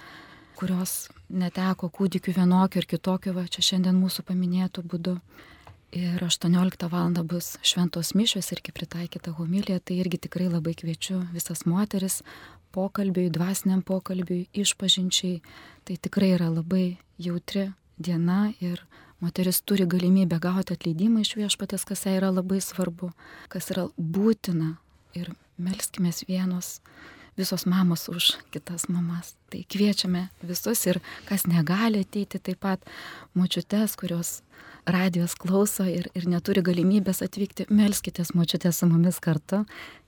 kurios 0.59 1.09
neteko 1.29 1.91
kūdikių 1.91 2.35
vienokio 2.39 2.83
ir 2.83 2.89
kitokio, 2.91 3.35
va 3.37 3.47
čia 3.51 3.63
šiandien 3.71 3.99
mūsų 3.99 4.25
paminėtų 4.29 4.85
būdu. 4.91 5.19
Ir 5.95 6.19
18 6.25 6.89
val. 6.91 7.13
bus 7.23 7.57
šventos 7.63 8.15
mišios 8.15 8.51
irgi 8.53 8.73
pritaikyta 8.73 9.31
homilija, 9.31 9.79
tai 9.79 10.01
irgi 10.03 10.19
tikrai 10.27 10.49
labai 10.51 10.75
kviečiu 10.75 11.21
visas 11.33 11.63
moteris 11.71 12.23
pokalbiui, 12.75 13.31
dvasiniam 13.31 13.83
pokalbiui, 13.83 14.49
išpažinčiai. 14.53 15.41
Tai 15.85 15.97
tikrai 15.97 16.33
yra 16.35 16.51
labai 16.51 16.99
jautri 17.19 17.69
diena 17.97 18.51
ir 18.61 18.83
moteris 19.23 19.63
turi 19.63 19.87
galimybę 19.87 20.41
gauti 20.43 20.75
atleidimą 20.75 21.23
iš 21.23 21.37
viešpatės, 21.39 21.87
kas 21.87 22.03
jai 22.09 22.17
yra 22.19 22.33
labai 22.35 22.59
svarbu, 22.59 23.13
kas 23.49 23.71
yra 23.71 23.87
būtina. 23.95 24.75
Ir 25.15 25.31
melskime 25.63 26.11
vienos 26.27 26.81
visos 27.39 27.67
mamos 27.71 28.09
už 28.09 28.33
kitas 28.51 28.89
mamas. 28.89 29.37
Tai 29.47 29.63
kviečiame 29.63 30.27
visus 30.43 30.83
ir 30.91 30.99
kas 31.29 31.47
negali 31.47 32.03
ateiti, 32.03 32.43
taip 32.43 32.59
pat 32.67 32.83
močiutes, 33.39 33.95
kurios 33.95 34.41
radijos 34.87 35.35
klauso 35.35 35.87
ir, 35.89 36.09
ir 36.15 36.27
neturi 36.29 36.63
galimybės 36.65 37.23
atvykti, 37.25 37.67
melskitės 37.73 38.35
močiutės 38.37 38.81
su 38.81 38.89
mumis 38.91 39.21
kartu, 39.25 39.63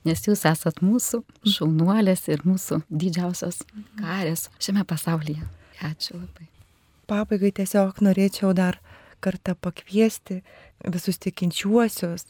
nes 0.07 0.25
jūs 0.27 0.45
esat 0.49 0.83
mūsų 0.85 1.23
šaunuolės 1.57 2.27
ir 2.33 2.45
mūsų 2.47 2.83
didžiausios 2.91 3.63
karės 4.01 4.49
šiame 4.61 4.85
pasaulyje. 4.89 5.47
Ačiū 5.85 6.19
labai. 6.19 6.49
Pabaigai 7.07 7.53
tiesiog 7.61 8.01
norėčiau 8.03 8.53
dar 8.57 8.81
kartą 9.25 9.55
pakviesti 9.55 10.41
visus 10.85 11.21
tikinčiuosius 11.23 12.27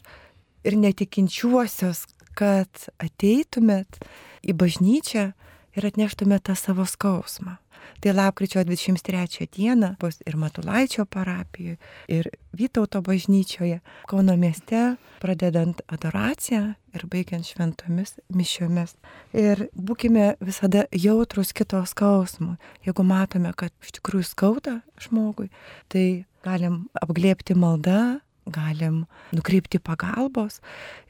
ir 0.67 0.77
netikinčiuosius, 0.79 2.05
kad 2.37 2.87
ateitumėt 3.01 3.99
į 4.45 4.53
bažnyčią 4.57 5.31
ir 5.77 5.87
atneštumėt 5.91 6.47
tą 6.49 6.57
savo 6.57 6.85
skausmą. 6.89 7.57
Tai 8.01 8.13
lapkričio 8.13 8.61
23 8.61 9.47
dieną 9.55 9.95
bus 9.99 10.19
ir 10.25 10.35
Matulaičio 10.37 11.05
parapijoje, 11.05 11.77
ir 12.07 12.29
Vytauto 12.57 13.01
bažnyčioje, 13.01 13.79
Kauno 14.09 14.35
mieste, 14.37 14.97
pradedant 15.21 15.81
adoraciją 15.87 16.75
ir 16.93 17.05
baigiant 17.09 17.45
šventomis 17.45 18.17
mišiomis. 18.33 18.95
Ir 19.33 19.67
būkime 19.73 20.35
visada 20.41 20.85
jautrus 20.91 21.53
kito 21.53 21.83
skausmui. 21.85 22.57
Jeigu 22.85 23.05
matome, 23.05 23.53
kad 23.57 23.73
iš 23.81 23.97
tikrųjų 23.97 24.29
skauda 24.29 24.79
žmogui, 25.01 25.49
tai 25.89 26.25
galim 26.45 26.87
apglėpti 27.01 27.57
maldą, 27.57 28.19
galim 28.53 29.05
nukreipti 29.35 29.79
pagalbos 29.83 30.59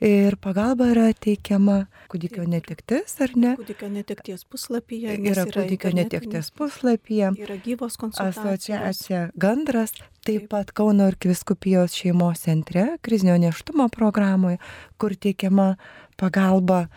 ir 0.04 0.38
pagalba 0.42 0.90
yra 0.94 1.08
teikiama 1.14 1.78
kūdikio 2.12 2.46
netektis, 2.50 3.18
ar 3.24 3.36
ne? 3.36 3.56
Kūdikio 3.60 3.90
netekties 3.94 4.46
puslapyje. 4.50 5.18
Yra 5.32 5.46
kūdikio 5.50 5.94
netekties 5.98 6.52
puslapyje. 6.58 7.34
Yra 7.44 7.60
gyvos 7.64 8.00
konsultacijos. 8.00 8.48
Asociacija 8.48 9.22
Gandras, 9.36 9.94
taip 10.26 10.50
pat 10.52 10.74
Kauno 10.76 11.08
ir 11.12 11.20
Kviskupijos 11.22 11.96
šeimos 11.98 12.44
centre, 12.48 12.90
krizinio 13.02 13.38
neštumo 13.42 13.90
programoje, 13.94 14.60
kur 14.98 15.16
teikiama 15.16 15.76
pagalba 16.18 16.88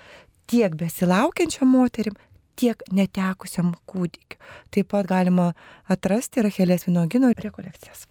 tiek 0.51 0.75
besilaukiančiam 0.75 1.71
moterim, 1.71 2.17
tiek 2.61 2.83
netekusiam 2.93 3.73
kūdikiu. 3.89 4.41
Taip 4.75 4.91
pat 4.93 5.09
galima 5.09 5.53
atrasti 5.91 6.45
Rachelės 6.45 6.87
Vinogino 6.89 7.33
rekolekcijas. 7.37 8.07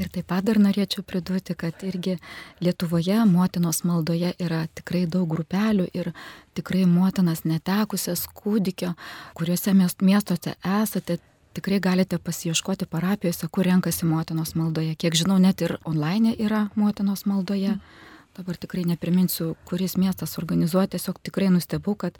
Ir 0.00 0.08
taip 0.08 0.30
pat 0.32 0.46
dar 0.48 0.56
norėčiau 0.56 1.04
pridurti, 1.04 1.54
kad 1.54 1.82
irgi 1.84 2.16
Lietuvoje 2.64 3.18
motinos 3.28 3.82
maldoje 3.84 4.32
yra 4.40 4.62
tikrai 4.74 5.04
daug 5.04 5.28
grupelių 5.28 5.90
ir 5.92 6.12
tikrai 6.56 6.86
motinas 6.88 7.44
netekusias 7.44 8.24
kūdikio, 8.40 8.94
kuriuose 9.36 9.74
miestuose 9.76 10.56
esate, 10.64 11.18
tikrai 11.52 11.80
galite 11.84 12.18
pasieškoti 12.18 12.88
parapijose, 12.88 13.48
kur 13.52 13.68
renkasi 13.68 14.08
motinos 14.08 14.54
maldoje. 14.56 14.96
Kiek 14.96 15.18
žinau, 15.20 15.36
net 15.38 15.60
ir 15.60 15.76
online 15.84 16.32
yra 16.38 16.68
motinos 16.80 17.26
maldoje. 17.28 17.76
Mm 17.76 18.09
dabar 18.40 18.56
tikrai 18.56 18.86
nepriminsiu, 18.88 19.52
kuris 19.68 19.96
miestas 20.00 20.38
organizuoja, 20.40 20.88
tiesiog 20.94 21.20
tikrai 21.28 21.50
nustebau, 21.52 21.94
kad 22.00 22.16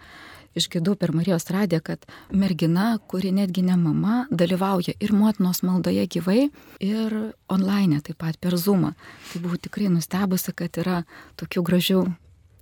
išgirdau 0.58 0.96
per 1.00 1.14
Marijos 1.16 1.48
radiją, 1.50 1.80
kad 1.84 2.06
mergina, 2.30 2.92
kuri 3.08 3.32
netgi 3.32 3.64
ne 3.64 3.76
mama, 3.80 4.24
dalyvauja 4.30 4.96
ir 5.00 5.14
motinos 5.16 5.62
maldoje 5.66 6.06
gyvai, 6.16 6.48
ir 6.84 7.18
online 7.48 8.02
taip 8.04 8.20
pat 8.20 8.38
per 8.40 8.58
Zoomą. 8.60 8.92
Tai 9.32 9.42
buvau 9.44 9.60
tikrai 9.60 9.88
nustebusi, 9.92 10.54
kad 10.56 10.80
yra 10.82 11.02
tokių 11.40 11.64
gražių 11.70 12.04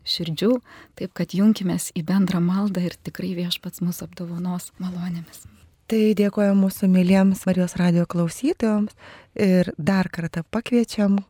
širdžių, 0.08 0.54
taip 0.98 1.14
kad 1.18 1.36
junkimės 1.36 1.90
į 1.98 2.04
bendrą 2.08 2.40
maldą 2.44 2.84
ir 2.86 2.96
tikrai 3.04 3.34
viešpats 3.38 3.82
mūsų 3.84 4.08
apdovanos 4.08 4.72
malonėmis. 4.80 5.46
Tai 5.88 6.02
dėkoju 6.16 6.52
mūsų 6.52 6.90
mėlyjams 6.92 7.46
Marijos 7.48 7.78
radio 7.80 8.04
klausytojams 8.04 8.92
ir 9.40 9.70
dar 9.80 10.10
kartą 10.12 10.42
pakviečiam 10.44 11.22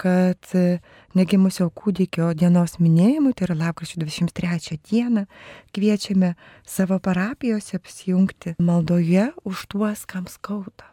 kad 0.00 0.50
e, 0.54 0.80
negimusio 1.16 1.68
kūdikio 1.74 2.32
dienos 2.38 2.76
minėjimui, 2.82 3.34
tai 3.36 3.48
yra 3.48 3.56
lapkričio 3.66 4.00
23 4.02 4.78
dieną, 4.90 5.26
kviečiame 5.76 6.34
savo 6.66 6.98
parapijose 7.02 7.80
apsijungti 7.80 8.56
maldoje 8.58 9.30
už 9.44 9.66
tuos, 9.72 10.04
kam 10.08 10.28
skauda. 10.30 10.92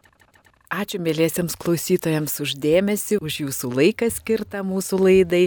Ačiū 0.74 0.98
mėlysiams 0.98 1.54
klausytojams 1.60 2.40
uždėmesi, 2.42 3.20
už 3.22 3.42
jūsų 3.44 3.70
laiką 3.78 4.08
skirtą 4.10 4.64
mūsų 4.66 4.98
laidai. 5.04 5.44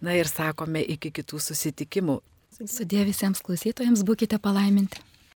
Na 0.00 0.14
ir 0.16 0.30
sakome 0.30 0.80
iki 0.80 1.10
kitų 1.12 1.40
susitikimų. 1.42 2.20
Sudė 2.54 3.02
visiems 3.04 3.42
klausytojams 3.44 4.04
būkite 4.06 4.38
palaiminti. 4.40 5.02